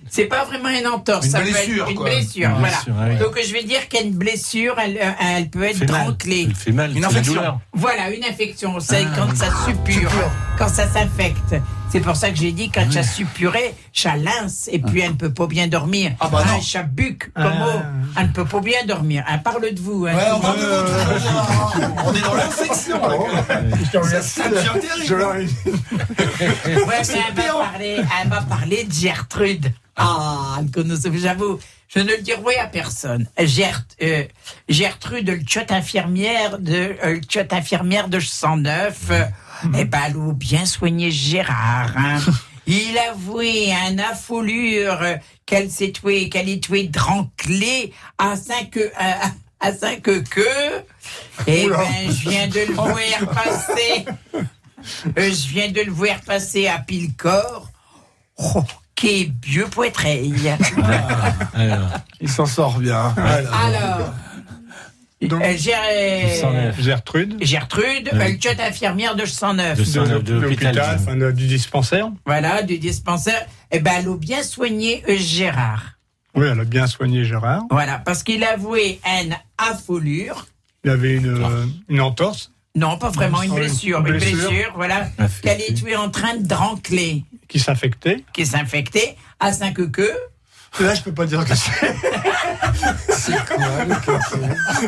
C'est 0.10 0.26
pas 0.26 0.44
vraiment 0.46 0.70
une 0.70 0.88
entorse, 0.88 1.26
Une 1.26 1.32
ça 1.32 1.40
peut 1.40 1.46
blessure, 1.52 1.84
être 1.84 1.90
une 1.92 1.96
quoi. 1.98 2.10
blessure, 2.10 2.50
Une 2.50 2.56
voilà. 2.60 2.68
blessure, 2.76 2.94
ah 3.00 3.06
oui. 3.10 3.18
Donc 3.18 3.40
je 3.48 3.54
vais 3.54 3.64
dire 3.64 3.88
qu'une 3.90 4.12
blessure, 4.12 4.76
elle, 4.84 4.98
euh, 5.02 5.12
elle 5.36 5.50
peut 5.50 5.64
être 5.64 5.86
dranclée. 5.86 6.46
Il 6.50 6.56
fait 6.56 6.72
mal. 6.72 6.96
Une 6.96 7.06
infection. 7.06 7.42
Voilà, 7.74 8.10
une 8.12 8.24
infection, 8.24 8.80
c'est 8.80 9.06
Ah, 9.08 9.14
quand 9.16 9.30
oui. 9.32 9.38
ça 9.38 9.48
suppure, 9.66 10.12
quand 10.58 10.68
ça 10.70 10.88
s'infecte. 10.88 11.56
C'est 11.92 12.02
pour 12.02 12.16
ça 12.16 12.30
que 12.30 12.36
j'ai 12.38 12.52
dit, 12.52 12.70
quand 12.70 12.92
ça 12.92 13.02
suppuré, 13.02 13.74
ça 13.94 14.16
lince, 14.16 14.70
et 14.72 14.78
puis 14.78 15.00
elle 15.02 15.10
ne 15.14 15.16
peut 15.16 15.34
pas 15.34 15.48
bien 15.48 15.68
dormir. 15.68 16.12
Ah 16.20 16.28
bah 16.32 16.44
non. 16.48 16.62
ça 16.62 16.84
buque, 16.84 17.32
Ah. 17.36 17.44
comme 17.44 17.58
mot. 17.58 17.80
Elle 18.16 18.28
ne 18.28 18.32
peut 18.32 18.46
pas 18.46 18.60
bien 18.60 18.86
dormir. 18.88 19.24
Elle 19.32 19.42
parle 19.42 19.62
de 19.74 19.80
vous. 19.82 20.06
hein. 20.06 20.14
Ouais, 20.16 20.24
on, 20.36 20.40
parle 20.40 20.60
de 20.60 20.66
votre- 20.66 22.06
on 22.06 22.14
est 22.14 22.22
dans 22.22 22.34
l'infection. 22.36 23.02
là. 23.02 24.04
Ça, 24.04 24.22
ça 24.22 24.50
devient 24.50 24.70
Je 25.04 25.14
terrible. 25.16 25.46
dit. 25.46 25.72
Ouais, 26.76 26.86
mais 27.08 27.22
elle 27.28 27.36
va, 27.36 27.54
parler, 27.54 27.98
elle 28.22 28.30
va 28.30 28.42
parler 28.42 28.84
de 28.84 28.94
Gertrude. 28.94 29.72
Ah, 30.00 30.62
j'avoue, 31.14 31.60
je 31.90 32.00
ne 32.00 32.06
le 32.06 32.22
dirai 32.22 32.56
à 32.58 32.68
personne. 32.68 33.28
Gert, 33.38 33.84
euh, 34.02 34.24
Gertrude, 34.70 35.28
le 35.28 35.40
tchot 35.42 35.70
infirmière 35.70 36.58
de, 36.60 36.96
euh, 37.04 37.16
le 37.16 37.20
tchot 37.20 37.52
infirmière 37.52 38.08
de 38.08 38.20
109, 38.20 38.98
euh, 39.12 39.26
eh 39.78 39.86
ben, 39.86 40.00
elle 40.08 40.34
bien 40.34 40.66
soigné 40.66 41.12
Gérard, 41.12 41.94
hein. 41.98 42.20
Il 42.68 42.96
a 43.00 43.14
voué 43.14 43.74
un 43.74 43.98
affolure 43.98 45.02
euh, 45.02 45.16
qu'elle 45.48 45.72
s'est 45.72 45.92
tuée, 45.92 46.30
qu'elle 46.30 46.48
est 46.48 46.64
tuée 46.64 46.88
dranclée 46.88 47.92
à 48.20 48.36
cinq, 48.36 48.78
euh, 48.78 48.90
à, 48.96 49.32
à 49.60 49.74
cinq 49.74 50.04
queues. 50.04 50.86
Eh 51.48 51.68
ben, 51.68 51.88
je 52.06 52.30
viens 52.30 52.48
de 52.48 52.60
le 52.60 52.74
voir 52.76 53.34
passer. 53.34 54.06
Euh, 55.18 55.32
je 55.32 55.48
viens 55.48 55.72
de 55.72 55.82
le 55.82 55.92
voir 55.92 56.22
passer 56.22 56.68
à 56.68 56.78
pile 56.78 57.16
corps. 57.16 57.70
Oh, 58.38 58.64
qu'est 59.00 59.32
vieux 59.46 59.66
poitrail. 59.68 60.34
Alors, 61.54 61.90
Il 62.22 62.30
s'en 62.30 62.46
sort 62.46 62.80
bien. 62.80 63.14
Alors, 63.18 64.14
Donc, 65.22 65.42
euh, 65.44 65.56
109. 65.58 66.82
Gertrude. 66.82 67.38
Gertrude, 67.42 68.10
Oui. 68.14 68.20
euh, 68.20 68.28
le 68.30 68.36
tchot 68.36 68.50
infirmière 68.60 69.16
de 69.16 69.26
109. 69.26 69.78
De 69.78 69.84
109 69.84 70.24
de 70.24 70.34
l'hôpital. 70.36 70.80
enfin, 70.96 71.16
du 71.32 71.48
dispensaire. 71.48 72.10
Voilà, 72.26 72.62
du 72.64 72.78
dispensaire. 72.78 73.46
Eh 73.72 73.80
ben, 73.80 73.92
elle 74.00 74.10
a 74.10 74.16
bien 74.18 74.44
soigné 74.44 75.04
euh, 75.10 75.16
Gérard. 75.18 75.94
Oui, 76.36 76.46
elle 76.52 76.60
a 76.60 76.64
bien 76.64 76.88
soigné 76.88 77.24
Gérard. 77.26 77.64
Voilà, 77.72 78.00
parce 78.00 78.24
qu'il 78.24 78.44
a 78.44 78.56
voué 78.56 79.00
une 79.24 79.36
affolure. 79.58 80.46
Il 80.86 80.90
avait 80.92 81.16
une, 81.16 81.28
euh, 81.44 81.66
une 81.90 82.00
entorse 82.02 82.52
Non, 82.76 82.98
pas 82.98 83.10
vraiment 83.10 83.42
une 83.42 83.50
Une 83.52 83.56
blessure. 83.60 83.98
Une 84.00 84.04
blessure. 84.06 84.38
blessure, 84.50 84.72
voilà. 84.76 85.10
Qu'elle 85.42 85.60
est 85.62 85.74
tuée 85.74 85.96
en 85.98 86.10
train 86.10 86.36
de 86.38 86.48
drancler, 86.48 87.26
qui 87.50 87.60
s'infectait. 87.60 88.24
qui 88.32 88.46
s'infectait 88.46 89.18
à 89.40 89.52
cinq 89.52 89.76
queues. 89.92 90.18
Là, 90.80 90.94
je 90.94 91.02
peux 91.02 91.12
pas 91.14 91.26
dire 91.26 91.44
que 91.46 91.56
c'est. 91.56 91.72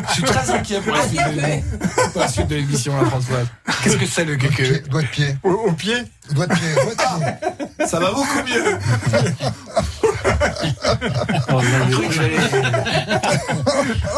Je 0.08 0.12
suis 0.12 0.22
très 0.22 0.50
inquiet 0.50 0.80
pour 0.80 0.94
la 0.94 1.02
suite 1.02 1.20
de, 1.20 2.10
pour 2.12 2.20
la 2.20 2.28
suite 2.28 2.46
de 2.46 2.54
l'émission, 2.54 2.96
là, 2.96 3.08
Françoise. 3.08 3.48
Qu'est-ce 3.82 3.96
que 3.96 4.06
c'est 4.06 4.24
le 4.24 4.36
queue 4.36 4.78
doigt 4.88 5.02
de 5.02 5.08
pied. 5.08 5.36
Au, 5.42 5.50
au 5.50 5.72
pied 5.72 5.96
Doigt 6.30 6.46
de 6.46 6.54
pied, 6.54 6.72
doigt 6.74 6.94
de 6.94 7.00
pied. 7.76 7.86
Ça 7.86 7.98
va 7.98 8.12
beaucoup 8.12 8.42
mieux. 8.46 8.78
Oh, 11.54 11.60
là, 11.60 11.66
il- 11.90 11.96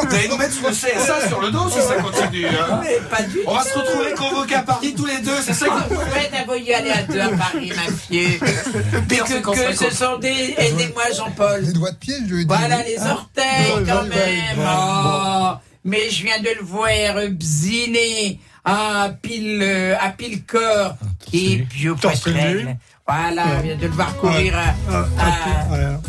Vous 0.09 0.14
allez 0.14 0.28
nous 0.28 0.37
mettre 0.37 0.53
sous 0.55 0.64
le 0.66 0.72
CSA 0.72 1.28
sur 1.28 1.41
le 1.41 1.51
dos 1.51 1.68
si 1.70 1.80
ça 1.80 1.95
continue. 1.95 2.47
hein. 2.47 2.80
Mais 2.82 2.99
pas 3.11 3.22
du 3.22 3.39
On 3.47 3.55
va 3.55 3.62
tout. 3.62 3.68
se 3.68 3.78
retrouver 3.78 4.12
convoqués 4.14 4.55
à 4.57 4.62
Paris 4.62 4.95
tous 4.97 5.07
les 5.07 5.18
deux, 5.18 5.37
c'est 5.43 5.55
ça 5.55 5.66
Ah, 5.70 5.82
que 5.89 5.95
vous 5.95 6.01
pouvez 6.01 6.28
d'abord 6.32 6.55
aller 6.55 6.91
à 6.91 7.03
deux 7.03 7.20
à 7.20 7.28
Paris, 7.37 7.72
ma 7.74 7.93
fille. 7.93 8.39
C'est 9.09 9.43
que, 9.43 9.74
ce 9.76 9.91
sont 9.95 10.18
des. 10.18 10.55
Aidez-moi, 10.59 11.05
Jean-Paul. 11.16 11.62
Les 11.62 11.72
doigts 11.72 11.91
de 11.91 11.97
pied, 11.97 12.14
je 12.28 12.32
lui 12.35 12.43
ai 12.43 12.45
dit. 12.45 12.49
Voilà 12.49 12.82
les 12.82 12.99
Hein 12.99 13.11
orteils, 13.12 13.45
quand 13.70 13.76
Ouais, 13.76 13.85
ouais, 13.85 14.09
même. 14.09 14.59
ouais, 14.59 14.64
Oh, 14.66 15.53
mais 15.85 16.11
je 16.11 16.22
viens 16.24 16.39
de 16.41 16.49
le 16.59 16.62
voir 16.64 16.91
euh, 17.16 17.28
bziner 17.28 18.39
à 18.64 19.11
pile, 19.22 19.61
euh, 19.62 19.95
à 20.01 20.11
pile 20.11 20.43
corps. 20.45 20.95
Qui 21.26 21.55
est 21.55 21.66
vieux 21.72 21.95
Torse 22.01 22.20
poitrel. 22.20 22.66
nu. 22.66 22.76
Voilà, 23.07 23.43
je 23.59 23.62
viens 23.66 23.76
de 23.76 23.82
le 23.87 23.93
voir 23.93 24.14
courir 24.16 24.57
à, 24.57 24.74
Ah, 24.91 25.05
à-. 25.18 26.01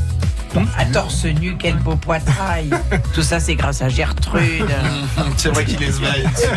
À 0.77 0.85
torse 0.85 1.25
nu, 1.25 1.55
quel 1.57 1.75
beau 1.75 1.95
poitrail. 1.95 2.69
Tout 3.13 3.21
ça, 3.21 3.39
c'est 3.39 3.55
grâce 3.55 3.81
à 3.81 3.89
Gertrude. 3.89 4.69
C'est 5.37 5.49
vrai 5.49 5.65
qu'il 5.65 5.81
est 5.83 5.91
svelte. 5.91 6.49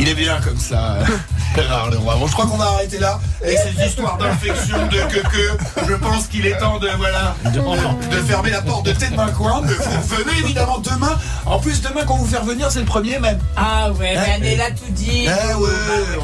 Il 0.00 0.08
est- 0.08 0.14
bien 0.14 0.40
comme 0.42 0.58
ça. 0.58 0.96
Gérard 1.56 1.90
Leroy. 1.90 2.16
Bon, 2.16 2.26
je 2.26 2.32
crois 2.32 2.46
qu'on 2.46 2.56
va 2.58 2.66
arrêter 2.66 2.98
là 2.98 3.18
avec 3.42 3.58
ces 3.58 3.86
histoires 3.86 4.18
d'infection, 4.18 4.76
de 4.88 4.96
que 5.10 5.20
que. 5.26 5.86
Je 5.88 5.94
pense 5.94 6.26
qu'il 6.26 6.44
est 6.46 6.58
temps 6.58 6.78
de 6.78 6.88
voilà 6.98 7.34
de, 7.46 7.50
de 8.14 8.22
fermer 8.22 8.50
la 8.50 8.60
porte 8.60 8.84
de 8.84 8.92
Tête 8.92 9.16
Main 9.16 9.28
Coin. 9.28 9.62
Mais 9.64 9.72
vous 9.72 10.16
venez 10.16 10.38
évidemment 10.40 10.78
demain. 10.78 11.16
En 11.46 11.58
plus, 11.58 11.80
demain, 11.80 12.02
quand 12.06 12.16
vous 12.16 12.26
faire 12.26 12.44
venir, 12.44 12.70
c'est 12.70 12.80
le 12.80 12.84
premier 12.84 13.18
même. 13.18 13.38
Ah 13.56 13.90
ouais, 13.92 14.16
Hein 14.16 14.22
mais 14.26 14.32
elle 14.36 14.52
est 14.52 14.56
là 14.56 14.70
tout 14.70 14.90
dit. 14.92 15.24
Eh 15.26 15.54
ouais, 15.54 15.68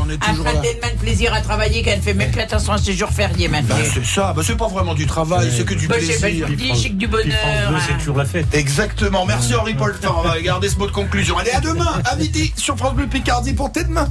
on 0.05 0.11
est 0.11 0.18
toujours 0.18 0.47
Après 0.47 0.55
là. 0.55 0.61
tellement 0.61 0.95
de 0.95 1.01
plaisir 1.01 1.33
à 1.33 1.41
travailler 1.41 1.83
qu'elle 1.83 2.03
fait 2.03 2.12
même 2.14 2.31
plus 2.31 2.43
attention 2.43 2.75
à 2.75 2.79
ses 2.79 2.93
jours 2.93 3.11
fériés 3.11 3.49
maintenant. 3.49 3.77
Bah, 3.77 3.85
c'est 3.95 4.05
ça, 4.05 4.33
bah, 4.37 4.43
c'est 4.45 4.57
pas 4.57 4.68
vraiment 4.68 4.93
du 4.95 5.07
travail, 5.07 5.51
c'est 5.57 5.64
que 5.64 5.75
du 5.75 5.87
Bah, 5.89 5.95
plaisir. 5.97 6.47
chic 6.77 6.99
du 6.99 7.07
bonheur. 7.07 7.37
hein. 7.47 8.12
la 8.16 8.25
fête. 8.27 8.53
Exactement, 8.55 9.25
merci 9.25 9.55
Henri 9.55 9.73
Poltan. 9.75 10.14
On 10.18 10.23
va 10.29 10.39
garder 10.43 10.68
ce 10.68 10.77
mot 10.77 10.87
de 10.87 10.93
conclusion. 10.93 11.39
Allez, 11.39 11.53
à 11.53 11.61
demain, 11.61 12.01
à 12.05 12.16
midi, 12.16 12.53
sur 12.57 12.77
France 12.77 12.95
Bleu 12.95 13.07
Picardie 13.07 13.55
pour 13.55 13.62
Main. 13.89 14.09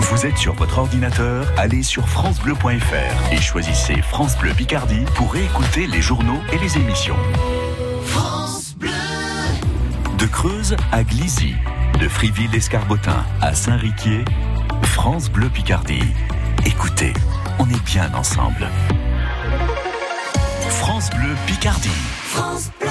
Vous 0.00 0.26
êtes 0.26 0.36
sur 0.38 0.54
votre 0.54 0.78
ordinateur, 0.78 1.46
allez 1.56 1.84
sur 1.84 2.08
francebleu.fr 2.08 3.32
et 3.32 3.36
choisissez 3.36 4.02
France 4.02 4.36
Bleu 4.38 4.52
Picardie 4.54 5.04
pour 5.14 5.32
réécouter 5.32 5.86
les 5.86 6.02
journaux 6.02 6.40
et 6.52 6.58
les 6.58 6.76
émissions. 6.76 7.16
De 10.18 10.26
Creuse 10.26 10.74
à 10.90 11.04
Glizy, 11.04 11.54
de 12.00 12.08
Friville-Escarbotin 12.08 13.24
à 13.40 13.54
Saint-Riquier, 13.54 14.24
France 14.82 15.30
Bleu 15.30 15.48
Picardie. 15.48 16.02
Écoutez, 16.64 17.12
on 17.60 17.70
est 17.70 17.84
bien 17.84 18.12
ensemble. 18.14 18.68
France 20.70 21.10
Bleu 21.10 21.36
Picardie. 21.46 21.88
France 22.24 22.70
Bleu. 22.80 22.90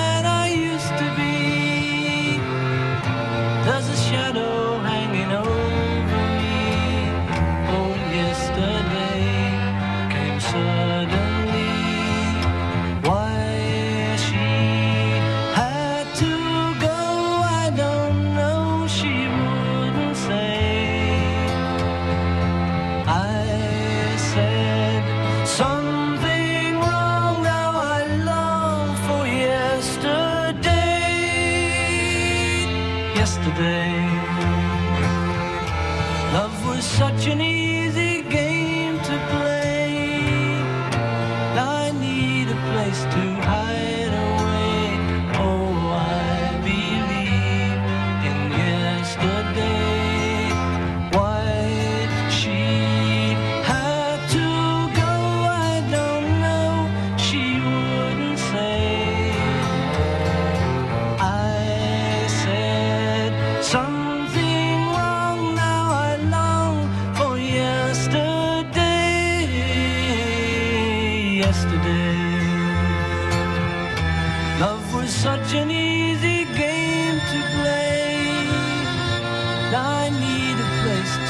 place 80.91 81.20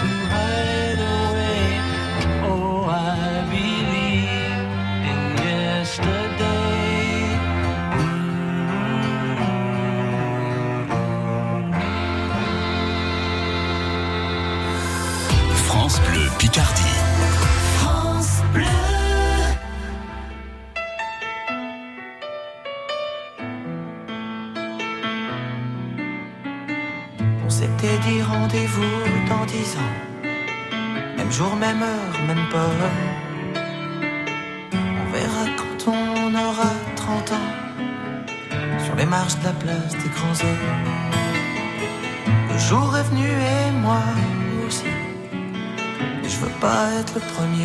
le 47.15 47.19
premier. 47.19 47.60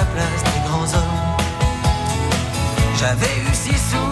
La 0.00 0.06
place 0.06 0.42
des 0.52 0.60
grands 0.68 0.90
hommes. 0.96 1.20
J'avais 2.98 3.36
eu 3.44 3.54
si 3.54 3.76
souvent 3.90 4.09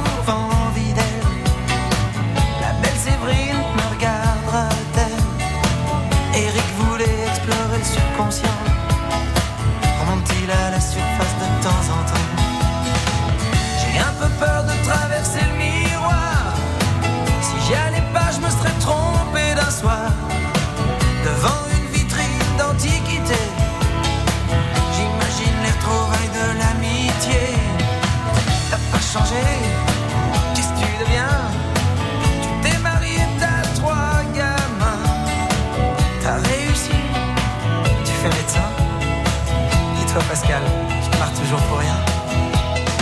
Pascal, 40.40 40.62
je 41.02 41.18
pars 41.18 41.32
toujours 41.32 41.58
pour 41.62 41.78
rien. 41.78 41.96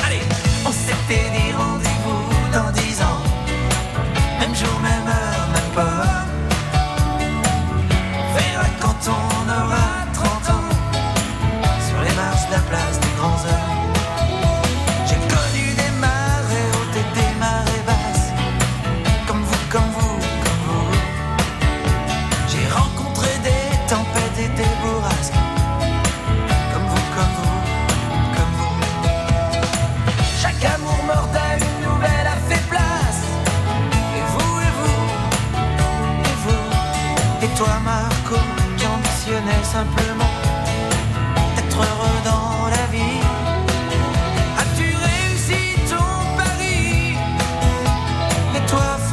Allez, 0.06 0.20
on 0.64 0.72
s'était 0.72 1.28
dit 1.36 1.45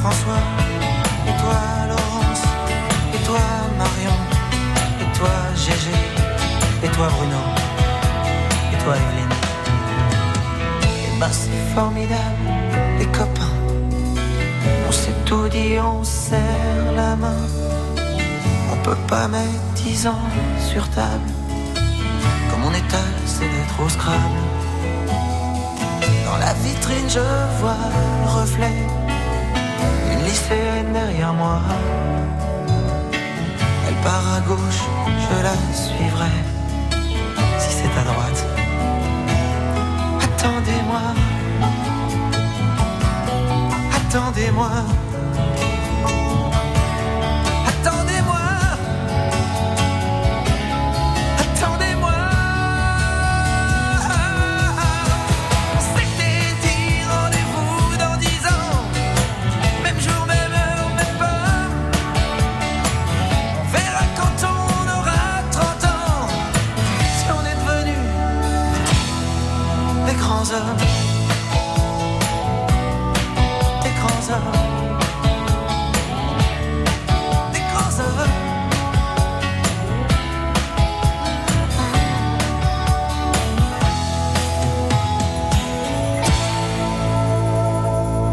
François 0.04 0.44
Et 1.30 1.36
toi, 1.42 1.60
Laurence 1.88 2.44
Et 3.16 3.26
toi, 3.26 3.40
Marion 3.78 4.18
Et 5.00 5.18
toi, 5.18 5.30
Gégé 5.56 5.98
Et 6.84 6.90
toi, 6.90 7.08
Bruno 7.08 7.42
Et 8.74 8.84
toi, 8.84 8.96
Evelyne 8.98 9.36
Et 11.06 11.20
ben, 11.22 11.30
c'est 11.32 11.74
formidable, 11.74 12.44
les 13.00 13.06
copains. 13.06 13.56
On 14.90 14.92
s'est 14.92 15.16
tout 15.26 15.48
dit, 15.48 15.80
on 15.80 16.04
serre 16.04 16.92
la 16.98 17.16
main. 17.16 17.42
On 18.74 18.78
peut 18.84 19.02
pas 19.08 19.30
mettre 19.30 19.64
dix 19.76 20.06
ans 20.06 20.28
sur 20.70 20.86
table. 20.90 21.32
Comme 22.50 22.66
on 22.66 22.74
étale 22.74 23.16
ses 23.26 23.46
lettres 23.46 23.80
au 23.86 23.88
Scrabble. 23.88 24.44
Dans 26.26 26.38
la 26.40 26.54
vitrine, 26.56 27.10
je 27.10 27.22
vois 27.62 27.78
le 28.22 28.42
reflet 28.42 28.83
lycéenne 30.34 30.92
derrière 30.94 31.32
moi. 31.32 31.62
Elle 33.88 34.00
part 34.08 34.28
à 34.38 34.40
gauche, 34.50 34.82
je 35.26 35.36
la 35.48 35.56
suivrai. 35.84 36.34
Si 37.60 37.70
c'est 37.78 37.94
à 38.02 38.04
droite, 38.12 38.40
attendez-moi. 40.26 41.04
Attendez-moi. 44.00 44.72
Attendez-moi. 44.72 45.13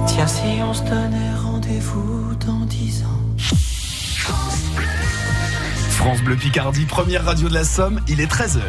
Tiens, 0.07 0.27
si 0.27 0.63
on 0.63 0.75
se 0.75 0.83
donnait 0.83 1.35
rendez-vous 1.43 2.35
dans 2.47 2.67
10 2.67 3.05
ans. 3.05 3.07
France 5.93 6.21
Bleu 6.21 6.37
Picardie, 6.37 6.85
première 6.85 7.25
radio 7.25 7.49
de 7.49 7.55
la 7.55 7.65
Somme, 7.65 8.01
il 8.09 8.21
est 8.21 8.31
13h. 8.31 8.61